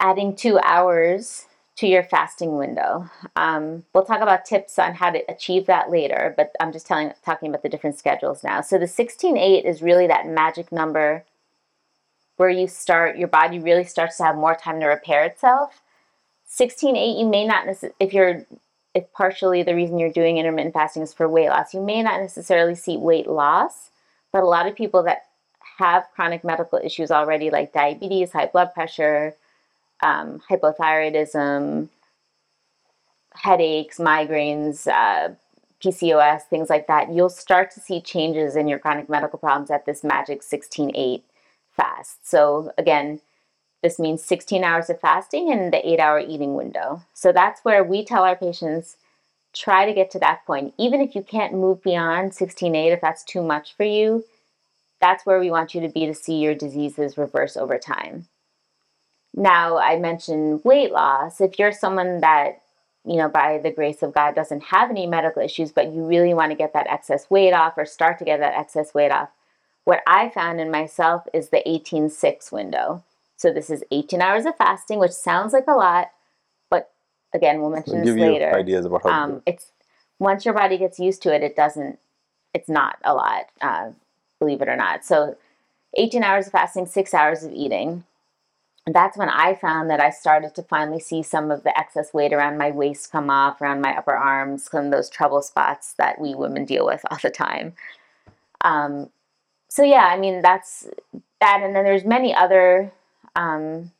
adding 0.00 0.34
two 0.36 0.60
hours 0.60 1.46
to 1.76 1.88
your 1.88 2.02
fasting 2.04 2.56
window. 2.56 3.10
Um, 3.36 3.84
we'll 3.92 4.04
talk 4.04 4.20
about 4.20 4.44
tips 4.44 4.78
on 4.78 4.94
how 4.94 5.10
to 5.10 5.22
achieve 5.28 5.66
that 5.66 5.90
later, 5.90 6.34
but 6.36 6.52
I'm 6.60 6.72
just 6.72 6.86
telling 6.86 7.12
talking 7.24 7.48
about 7.48 7.62
the 7.62 7.68
different 7.68 7.98
schedules 7.98 8.44
now. 8.44 8.60
So 8.60 8.78
the 8.78 8.86
16-8 8.86 9.64
is 9.64 9.82
really 9.82 10.06
that 10.06 10.26
magic 10.26 10.72
number 10.72 11.24
where 12.38 12.48
you 12.48 12.66
start 12.66 13.18
your 13.18 13.28
body 13.28 13.58
really 13.58 13.84
starts 13.84 14.16
to 14.16 14.24
have 14.24 14.36
more 14.36 14.54
time 14.54 14.80
to 14.80 14.86
repair 14.86 15.24
itself. 15.24 15.82
16-8 16.48 17.18
you 17.18 17.26
may 17.26 17.46
not 17.46 17.66
if 18.00 18.14
you're 18.14 18.46
if 18.94 19.12
partially 19.12 19.62
the 19.62 19.74
reason 19.74 19.98
you're 19.98 20.10
doing 20.10 20.38
intermittent 20.38 20.72
fasting 20.72 21.02
is 21.02 21.12
for 21.12 21.28
weight 21.28 21.50
loss 21.50 21.74
you 21.74 21.80
may 21.80 22.02
not 22.02 22.20
necessarily 22.20 22.74
see 22.74 22.96
weight 22.96 23.28
loss 23.28 23.90
but 24.32 24.42
a 24.42 24.46
lot 24.46 24.66
of 24.66 24.74
people 24.74 25.02
that 25.02 25.26
have 25.78 26.08
chronic 26.14 26.42
medical 26.42 26.80
issues 26.82 27.10
already 27.10 27.50
like 27.50 27.72
diabetes 27.72 28.32
high 28.32 28.46
blood 28.46 28.72
pressure 28.72 29.34
um, 30.02 30.40
hypothyroidism 30.50 31.88
headaches 33.34 33.98
migraines 33.98 34.86
uh, 34.86 35.32
pcos 35.84 36.42
things 36.44 36.70
like 36.70 36.86
that 36.86 37.12
you'll 37.12 37.28
start 37.28 37.70
to 37.70 37.78
see 37.78 38.00
changes 38.00 38.56
in 38.56 38.66
your 38.66 38.78
chronic 38.78 39.08
medical 39.10 39.38
problems 39.38 39.70
at 39.70 39.84
this 39.84 40.02
magic 40.02 40.40
16-8 40.40 41.22
fast. 41.78 42.28
So 42.28 42.72
again, 42.76 43.22
this 43.82 43.98
means 43.98 44.22
16 44.22 44.64
hours 44.64 44.90
of 44.90 45.00
fasting 45.00 45.50
and 45.50 45.72
the 45.72 45.88
eight 45.88 46.00
hour 46.00 46.18
eating 46.18 46.54
window. 46.54 47.02
So 47.14 47.32
that's 47.32 47.64
where 47.64 47.82
we 47.82 48.04
tell 48.04 48.24
our 48.24 48.36
patients 48.36 48.96
try 49.54 49.86
to 49.86 49.94
get 49.94 50.10
to 50.10 50.18
that 50.18 50.44
point. 50.46 50.74
Even 50.78 51.00
if 51.00 51.14
you 51.14 51.22
can't 51.22 51.54
move 51.54 51.82
beyond 51.82 52.32
16.8, 52.32 52.92
if 52.92 53.00
that's 53.00 53.24
too 53.24 53.42
much 53.42 53.74
for 53.74 53.84
you, 53.84 54.24
that's 55.00 55.24
where 55.24 55.40
we 55.40 55.50
want 55.50 55.74
you 55.74 55.80
to 55.80 55.88
be 55.88 56.06
to 56.06 56.14
see 56.14 56.38
your 56.38 56.54
diseases 56.54 57.16
reverse 57.16 57.56
over 57.56 57.78
time. 57.78 58.26
Now, 59.34 59.78
I 59.78 59.98
mentioned 59.98 60.62
weight 60.64 60.90
loss. 60.90 61.40
If 61.40 61.58
you're 61.58 61.72
someone 61.72 62.20
that, 62.20 62.62
you 63.04 63.16
know, 63.16 63.28
by 63.28 63.58
the 63.58 63.70
grace 63.70 64.02
of 64.02 64.12
God 64.12 64.34
doesn't 64.34 64.64
have 64.64 64.90
any 64.90 65.06
medical 65.06 65.42
issues, 65.42 65.70
but 65.70 65.92
you 65.92 66.04
really 66.04 66.34
want 66.34 66.50
to 66.50 66.56
get 66.56 66.72
that 66.72 66.88
excess 66.88 67.30
weight 67.30 67.52
off 67.52 67.74
or 67.76 67.86
start 67.86 68.18
to 68.18 68.24
get 68.24 68.40
that 68.40 68.58
excess 68.58 68.92
weight 68.94 69.12
off, 69.12 69.28
what 69.88 70.02
I 70.06 70.28
found 70.28 70.60
in 70.60 70.70
myself 70.70 71.26
is 71.32 71.48
the 71.48 71.66
18 71.66 72.10
6 72.10 72.52
window. 72.52 73.02
So 73.38 73.50
this 73.50 73.70
is 73.70 73.82
18 73.90 74.20
hours 74.20 74.44
of 74.44 74.54
fasting, 74.54 74.98
which 74.98 75.12
sounds 75.12 75.54
like 75.54 75.66
a 75.66 75.72
lot, 75.72 76.10
but 76.68 76.90
again, 77.32 77.62
we'll 77.62 77.70
mention 77.70 78.02
We'll 78.02 78.14
this 78.14 78.20
later. 78.20 78.54
ideas 78.54 78.84
about 78.84 79.02
how 79.02 79.08
Um, 79.08 79.42
it's 79.46 79.72
once 80.18 80.44
your 80.44 80.52
body 80.52 80.76
gets 80.76 80.98
used 80.98 81.22
to 81.22 81.34
it, 81.34 81.42
it 81.42 81.56
doesn't. 81.56 81.98
It's 82.52 82.68
not 82.68 82.98
a 83.02 83.14
lot, 83.14 83.46
uh, 83.62 83.92
believe 84.38 84.60
it 84.60 84.68
or 84.68 84.76
not. 84.76 85.06
So, 85.06 85.38
18 85.94 86.22
hours 86.22 86.46
of 86.48 86.52
fasting, 86.52 86.84
six 86.84 87.14
hours 87.14 87.42
of 87.42 87.54
eating. 87.54 88.04
And 88.84 88.94
that's 88.94 89.16
when 89.16 89.30
I 89.30 89.54
found 89.54 89.88
that 89.88 90.00
I 90.00 90.10
started 90.10 90.54
to 90.56 90.62
finally 90.62 91.00
see 91.00 91.22
some 91.22 91.50
of 91.50 91.62
the 91.62 91.78
excess 91.78 92.12
weight 92.12 92.34
around 92.34 92.58
my 92.58 92.70
waist 92.72 93.10
come 93.10 93.30
off, 93.30 93.62
around 93.62 93.80
my 93.80 93.96
upper 93.96 94.14
arms, 94.14 94.64
some 94.70 94.84
of 94.86 94.90
those 94.90 95.08
trouble 95.08 95.40
spots 95.40 95.94
that 95.94 96.20
we 96.20 96.34
women 96.34 96.66
deal 96.66 96.84
with 96.84 97.06
all 97.10 97.18
the 97.22 97.30
time. 97.30 97.72
Um, 98.62 99.08
so 99.68 99.82
yeah, 99.82 100.08
I 100.10 100.18
mean 100.18 100.42
that's 100.42 100.86
that, 101.40 101.60
and 101.62 101.74
then 101.74 101.84
there's 101.84 102.04
many 102.04 102.34
other. 102.34 102.92
Um, 103.36 103.92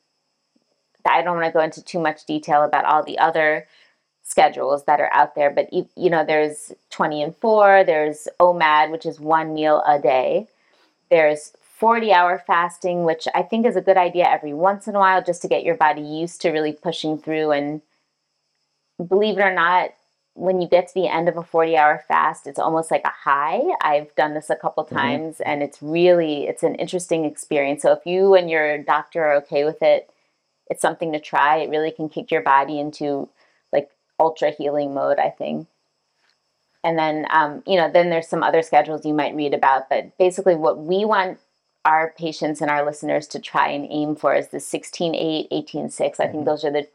I 1.05 1.21
don't 1.21 1.37
want 1.37 1.47
to 1.47 1.57
go 1.57 1.63
into 1.63 1.83
too 1.83 1.99
much 1.99 2.25
detail 2.25 2.63
about 2.63 2.85
all 2.85 3.03
the 3.03 3.17
other 3.19 3.67
schedules 4.21 4.83
that 4.85 4.99
are 4.99 5.11
out 5.11 5.33
there, 5.33 5.49
but 5.49 5.71
you, 5.73 5.89
you 5.95 6.09
know, 6.09 6.23
there's 6.25 6.71
20 6.91 7.23
and 7.23 7.35
4, 7.37 7.83
there's 7.83 8.27
OMAD, 8.39 8.91
which 8.91 9.05
is 9.05 9.19
one 9.19 9.53
meal 9.53 9.81
a 9.87 9.97
day. 9.99 10.47
There's 11.09 11.53
40 11.61 12.11
hour 12.11 12.43
fasting, 12.45 13.05
which 13.05 13.27
I 13.33 13.41
think 13.41 13.65
is 13.65 13.75
a 13.75 13.81
good 13.81 13.97
idea 13.97 14.27
every 14.29 14.53
once 14.53 14.87
in 14.87 14.95
a 14.95 14.99
while 14.99 15.23
just 15.23 15.41
to 15.43 15.47
get 15.47 15.63
your 15.63 15.75
body 15.75 16.01
used 16.01 16.41
to 16.41 16.51
really 16.51 16.73
pushing 16.73 17.17
through. 17.17 17.51
And 17.51 17.81
believe 19.07 19.37
it 19.37 19.41
or 19.41 19.53
not, 19.53 19.91
when 20.39 20.61
you 20.61 20.67
get 20.67 20.87
to 20.87 20.93
the 20.93 21.07
end 21.07 21.27
of 21.27 21.37
a 21.37 21.43
40 21.43 21.75
hour 21.75 22.03
fast, 22.07 22.47
it's 22.47 22.59
almost 22.59 22.89
like 22.89 23.03
a 23.03 23.09
high. 23.09 23.61
I've 23.81 24.13
done 24.15 24.33
this 24.33 24.49
a 24.49 24.55
couple 24.55 24.85
Mm-hmm. 24.85 24.95
times 24.95 25.41
and 25.41 25.61
it's 25.61 25.81
really 25.81 26.47
it's 26.47 26.63
an 26.63 26.75
interesting 26.75 27.25
experience. 27.25 27.81
So 27.81 27.91
if 27.91 28.05
you 28.05 28.33
and 28.33 28.49
your 28.49 28.77
doctor 28.77 29.23
are 29.23 29.35
okay 29.37 29.65
with 29.65 29.81
it, 29.81 30.09
it's 30.67 30.81
something 30.81 31.11
to 31.11 31.19
try. 31.19 31.57
It 31.57 31.69
really 31.69 31.91
can 31.91 32.09
kick 32.09 32.31
your 32.31 32.41
body 32.41 32.79
into 32.79 33.29
like 33.73 33.89
ultra 34.19 34.51
healing 34.51 34.93
mode, 34.93 35.19
I 35.19 35.29
think. 35.29 35.67
And 36.83 36.97
then, 36.97 37.27
um, 37.29 37.61
you 37.67 37.75
know, 37.75 37.91
then 37.91 38.09
there's 38.09 38.27
some 38.27 38.41
other 38.41 38.61
schedules 38.61 39.05
you 39.05 39.13
might 39.13 39.35
read 39.35 39.53
about. 39.53 39.89
But 39.89 40.17
basically, 40.17 40.55
what 40.55 40.77
we 40.79 41.03
want 41.03 41.39
our 41.83 42.13
patients 42.17 42.61
and 42.61 42.71
our 42.71 42.85
listeners 42.85 43.27
to 43.27 43.39
try 43.39 43.67
and 43.69 43.85
aim 43.89 44.15
for 44.15 44.33
is 44.33 44.47
the 44.47 44.59
16 44.61 45.13
8, 45.13 45.47
18 45.51 45.89
6. 45.89 46.19
I 46.19 46.27
think 46.27 46.45
those 46.45 46.63
are 46.63 46.71
the 46.71 46.87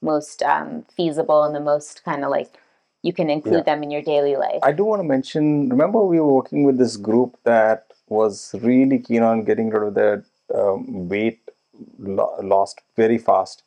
most 0.00 0.42
um, 0.42 0.86
feasible 0.96 1.42
and 1.42 1.54
the 1.54 1.60
most 1.60 2.02
kind 2.04 2.24
of 2.24 2.30
like 2.30 2.54
you 3.02 3.12
can 3.12 3.30
include 3.30 3.64
Yeah. 3.66 3.74
them 3.74 3.82
in 3.82 3.90
your 3.90 4.02
daily 4.02 4.36
life. 4.36 4.60
I 4.62 4.72
do 4.72 4.84
want 4.84 5.00
to 5.00 5.08
mention. 5.08 5.68
Remember, 5.68 6.00
we 6.04 6.20
were 6.20 6.32
working 6.32 6.64
with 6.64 6.78
this 6.78 6.96
group 6.96 7.36
that 7.44 7.86
was 8.08 8.54
really 8.62 8.98
keen 8.98 9.22
on 9.22 9.44
getting 9.44 9.70
rid 9.70 9.82
of 9.88 9.94
their 9.94 10.24
um, 10.54 11.08
weight 11.08 11.40
lo- 11.98 12.34
lost 12.42 12.80
very 12.96 13.18
fast, 13.18 13.62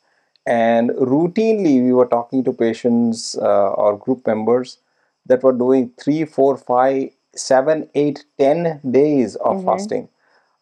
and 0.45 0.89
routinely 0.91 1.83
we 1.83 1.93
were 1.93 2.05
talking 2.05 2.43
to 2.43 2.53
patients 2.53 3.37
uh, 3.37 3.69
or 3.71 3.97
group 3.97 4.25
members 4.27 4.77
that 5.25 5.43
were 5.43 5.53
doing 5.53 5.91
three, 5.99 6.25
four, 6.25 6.57
five, 6.57 7.09
seven, 7.35 7.89
eight, 7.95 8.25
ten 8.37 8.79
days 8.89 9.35
of 9.37 9.61
fasting, 9.63 10.09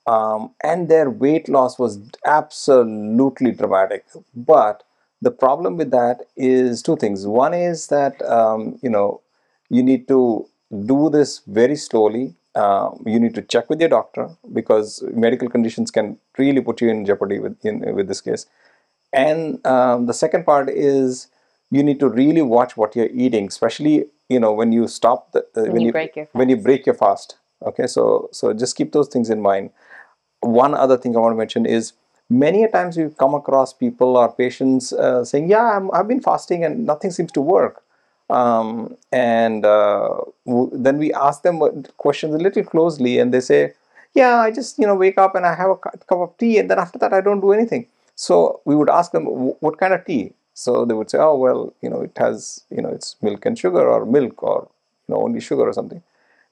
um, 0.07 0.51
and 0.63 0.89
their 0.89 1.09
weight 1.09 1.47
loss 1.49 1.77
was 1.79 1.99
absolutely 2.25 3.51
dramatic. 3.51 4.05
But 4.35 4.83
the 5.21 5.31
problem 5.31 5.77
with 5.77 5.91
that 5.91 6.27
is 6.35 6.81
two 6.81 6.97
things. 6.97 7.27
One 7.27 7.53
is 7.53 7.87
that 7.87 8.21
um, 8.23 8.79
you 8.81 8.89
know 8.89 9.21
you 9.69 9.83
need 9.83 10.07
to 10.07 10.47
do 10.85 11.09
this 11.09 11.41
very 11.47 11.75
slowly. 11.75 12.35
Um, 12.55 13.01
you 13.05 13.19
need 13.19 13.33
to 13.35 13.41
check 13.41 13.69
with 13.69 13.79
your 13.79 13.89
doctor 13.89 14.29
because 14.51 15.01
medical 15.13 15.49
conditions 15.49 15.89
can 15.89 16.17
really 16.37 16.59
put 16.59 16.81
you 16.81 16.89
in 16.89 17.05
jeopardy 17.05 17.39
with 17.39 17.63
in, 17.65 17.79
with 17.95 18.07
this 18.07 18.21
case. 18.21 18.45
And 19.13 19.65
um, 19.65 20.05
the 20.05 20.13
second 20.13 20.45
part 20.45 20.69
is 20.69 21.27
you 21.69 21.83
need 21.83 21.99
to 21.99 22.09
really 22.09 22.41
watch 22.41 22.75
what 22.75 22.95
you're 22.95 23.13
eating, 23.13 23.47
especially 23.47 24.05
you 24.29 24.39
know 24.39 24.51
when 24.51 24.71
you 24.71 24.87
stop 24.87 25.31
the 25.31 25.45
uh, 25.55 25.73
you 25.73 25.91
break 25.91 26.15
your 26.15 26.27
when 26.33 26.49
you 26.49 26.57
break 26.57 26.85
your 26.85 26.95
fast. 26.95 27.37
Okay, 27.63 27.87
so 27.87 28.29
so 28.31 28.53
just 28.53 28.75
keep 28.75 28.91
those 28.91 29.07
things 29.07 29.29
in 29.29 29.41
mind. 29.41 29.69
One 30.39 30.73
other 30.73 30.97
thing 30.97 31.15
I 31.15 31.19
want 31.19 31.33
to 31.33 31.37
mention 31.37 31.65
is 31.65 31.93
many 32.31 32.63
a 32.63 32.69
times 32.69 32.97
we've 32.97 33.17
come 33.17 33.33
across 33.35 33.73
people 33.73 34.17
or 34.17 34.31
patients 34.31 34.93
uh, 34.93 35.23
saying, 35.25 35.49
"Yeah, 35.49 35.77
I'm, 35.77 35.91
I've 35.91 36.07
been 36.07 36.21
fasting 36.21 36.63
and 36.63 36.85
nothing 36.85 37.11
seems 37.11 37.31
to 37.33 37.41
work." 37.41 37.83
Um, 38.29 38.95
and 39.11 39.65
uh, 39.65 40.17
w- 40.45 40.69
then 40.73 40.97
we 40.97 41.13
ask 41.13 41.43
them 41.43 41.59
questions 41.97 42.33
a 42.33 42.37
little 42.37 42.63
closely, 42.63 43.19
and 43.19 43.33
they 43.33 43.41
say, 43.41 43.73
"Yeah, 44.13 44.39
I 44.39 44.51
just 44.51 44.79
you 44.79 44.87
know 44.87 44.95
wake 44.95 45.17
up 45.17 45.35
and 45.35 45.45
I 45.45 45.55
have 45.55 45.69
a 45.71 45.75
cu- 45.75 45.97
cup 46.07 46.19
of 46.19 46.37
tea, 46.37 46.57
and 46.59 46.69
then 46.69 46.79
after 46.79 46.97
that 46.99 47.13
I 47.13 47.21
don't 47.21 47.41
do 47.41 47.51
anything." 47.51 47.87
So 48.15 48.61
we 48.65 48.75
would 48.75 48.89
ask 48.89 49.11
them, 49.11 49.25
"What 49.59 49.77
kind 49.77 49.93
of 49.93 50.05
tea?" 50.05 50.33
So 50.53 50.85
they 50.85 50.93
would 50.93 51.09
say, 51.09 51.17
"Oh 51.19 51.35
well, 51.35 51.73
you 51.81 51.89
know, 51.89 52.01
it 52.01 52.17
has 52.17 52.63
you 52.69 52.81
know 52.81 52.89
it's 52.89 53.15
milk 53.21 53.45
and 53.45 53.57
sugar, 53.59 53.87
or 53.89 54.05
milk, 54.05 54.41
or 54.43 54.67
you 55.07 55.15
know 55.15 55.21
only 55.21 55.39
sugar 55.41 55.63
or 55.67 55.73
something." 55.73 56.01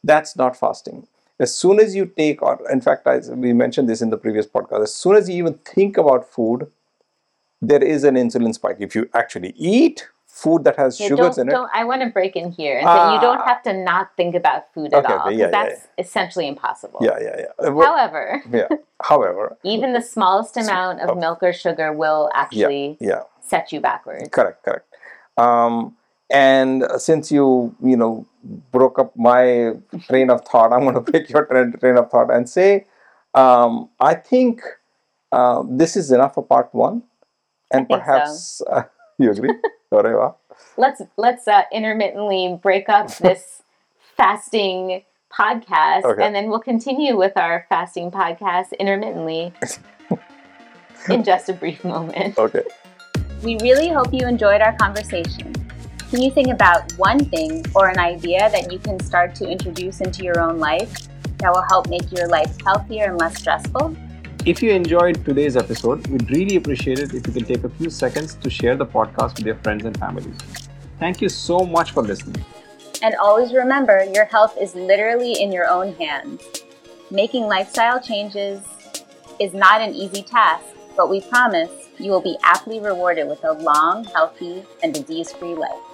That's 0.03 0.35
not 0.35 0.55
fasting. 0.57 1.07
As 1.39 1.55
soon 1.55 1.79
as 1.79 1.95
you 1.95 2.05
take, 2.05 2.41
or 2.41 2.59
in 2.69 2.81
fact, 2.81 3.07
I, 3.07 3.19
we 3.33 3.53
mentioned 3.53 3.87
this 3.89 4.01
in 4.01 4.09
the 4.09 4.17
previous 4.17 4.45
podcast. 4.45 4.83
As 4.83 4.93
soon 4.93 5.15
as 5.15 5.29
you 5.29 5.35
even 5.37 5.53
think 5.65 5.97
about 5.97 6.29
food, 6.29 6.69
there 7.61 7.83
is 7.83 8.03
an 8.03 8.15
insulin 8.15 8.53
spike. 8.53 8.77
If 8.79 8.95
you 8.95 9.09
actually 9.13 9.53
eat 9.57 10.07
food 10.25 10.63
that 10.63 10.75
has 10.77 10.99
Yeah, 10.99 11.07
sugars 11.07 11.37
in 11.37 11.49
it, 11.49 11.57
I 11.73 11.83
want 11.83 12.01
to 12.01 12.09
break 12.09 12.35
in 12.35 12.51
here 12.51 12.77
and 12.77 12.87
say 12.87 13.13
you 13.13 13.19
don't 13.21 13.39
Ah. 13.39 13.45
have 13.45 13.63
to 13.63 13.73
not 13.73 14.15
think 14.15 14.35
about 14.35 14.73
food 14.73 14.93
at 14.93 15.03
Okay, 15.05 15.13
all 15.13 15.27
okay, 15.27 15.35
yeah, 15.37 15.45
yeah, 15.45 15.51
that's 15.51 15.87
essentially 15.97 16.47
impossible. 16.47 16.99
yeah, 17.01 17.17
yeah, 17.21 17.45
yeah. 17.61 17.69
Well, 17.69 17.87
However, 17.95 18.43
yeah. 18.51 18.67
However, 19.01 19.57
even 19.63 19.93
the 19.93 20.01
smallest 20.01 20.57
amount 20.57 21.01
of 21.01 21.17
milk 21.17 21.41
or 21.41 21.53
sugar 21.53 21.91
will 21.93 22.29
yeah, 22.33 22.41
actually 22.41 22.97
yeah. 22.99 23.21
set 23.41 23.71
you 23.71 23.79
backwards. 23.79 24.29
Correct, 24.29 24.63
correct. 24.63 24.85
Um, 25.37 25.95
and 26.29 26.85
since 26.97 27.31
you, 27.31 27.75
you 27.83 27.97
know, 27.97 28.25
broke 28.71 28.99
up 28.99 29.15
my 29.17 29.73
train 30.07 30.29
of 30.29 30.45
thought, 30.45 30.71
I'm 30.71 30.81
going 30.81 30.95
to 31.01 31.01
break 31.01 31.29
your 31.29 31.45
train, 31.45 31.73
train 31.73 31.97
of 31.97 32.09
thought 32.09 32.31
and 32.33 32.47
say, 32.49 32.85
um, 33.33 33.89
I 33.99 34.15
think 34.15 34.61
uh, 35.31 35.63
this 35.67 35.95
is 35.95 36.11
enough 36.11 36.35
for 36.35 36.43
part 36.43 36.73
one, 36.73 37.03
and 37.71 37.87
think 37.87 37.99
so. 37.99 38.05
perhaps 38.05 38.61
uh, 38.69 38.83
you 39.17 39.31
agree. 39.31 39.53
Let's 40.77 41.01
let's 41.17 41.47
uh, 41.47 41.63
intermittently 41.73 42.59
break 42.61 42.89
up 42.89 43.09
this 43.17 43.63
fasting 44.15 45.03
podcast, 45.33 46.03
Okay. 46.03 46.23
and 46.23 46.35
then 46.35 46.49
we'll 46.49 46.59
continue 46.59 47.17
with 47.17 47.35
our 47.37 47.65
fasting 47.69 48.11
podcast 48.11 48.77
intermittently 48.79 49.51
in 51.09 51.23
just 51.23 51.49
a 51.49 51.53
brief 51.53 51.83
moment. 51.83 52.37
okay. 52.37 52.61
We 53.43 53.57
really 53.61 53.89
hope 53.89 54.13
you 54.13 54.27
enjoyed 54.27 54.61
our 54.61 54.75
conversation. 54.77 55.53
Can 56.09 56.23
you 56.23 56.31
think 56.31 56.47
about 56.47 56.91
one 56.93 57.19
thing 57.19 57.63
or 57.75 57.89
an 57.89 57.99
idea 57.99 58.49
that 58.49 58.71
you 58.71 58.79
can 58.79 58.99
start 58.99 59.35
to 59.35 59.47
introduce 59.47 60.01
into 60.01 60.23
your 60.23 60.39
own 60.39 60.57
life 60.57 61.07
that 61.37 61.53
will 61.53 61.65
help 61.69 61.87
make 61.87 62.11
your 62.11 62.27
life 62.27 62.51
healthier 62.65 63.11
and 63.11 63.19
less 63.19 63.37
stressful? 63.37 63.95
If 64.43 64.63
you 64.63 64.71
enjoyed 64.71 65.23
today's 65.23 65.55
episode, 65.55 66.07
we'd 66.07 66.27
really 66.31 66.55
appreciate 66.55 66.97
it 66.97 67.13
if 67.13 67.27
you 67.27 67.33
can 67.33 67.45
take 67.45 67.63
a 67.63 67.69
few 67.69 67.91
seconds 67.91 68.33
to 68.33 68.49
share 68.49 68.75
the 68.75 68.87
podcast 68.87 69.37
with 69.37 69.45
your 69.45 69.57
friends 69.57 69.85
and 69.85 69.95
families. 69.99 70.35
Thank 70.97 71.21
you 71.21 71.29
so 71.29 71.59
much 71.59 71.91
for 71.91 72.01
listening. 72.01 72.43
And 73.03 73.13
always 73.21 73.53
remember 73.53 74.03
your 74.11 74.25
health 74.25 74.57
is 74.59 74.73
literally 74.73 75.33
in 75.33 75.51
your 75.51 75.69
own 75.69 75.93
hands. 75.93 76.41
Making 77.11 77.43
lifestyle 77.43 78.01
changes 78.01 78.63
is 79.39 79.53
not 79.53 79.79
an 79.79 79.93
easy 79.93 80.23
task, 80.23 80.65
but 80.97 81.07
we 81.07 81.21
promise 81.21 81.69
you 81.99 82.09
will 82.09 82.19
be 82.19 82.35
aptly 82.41 82.79
rewarded 82.79 83.27
with 83.27 83.43
a 83.43 83.51
long, 83.51 84.05
healthy, 84.05 84.63
and 84.81 84.91
disease 84.91 85.31
free 85.33 85.53
life. 85.53 85.88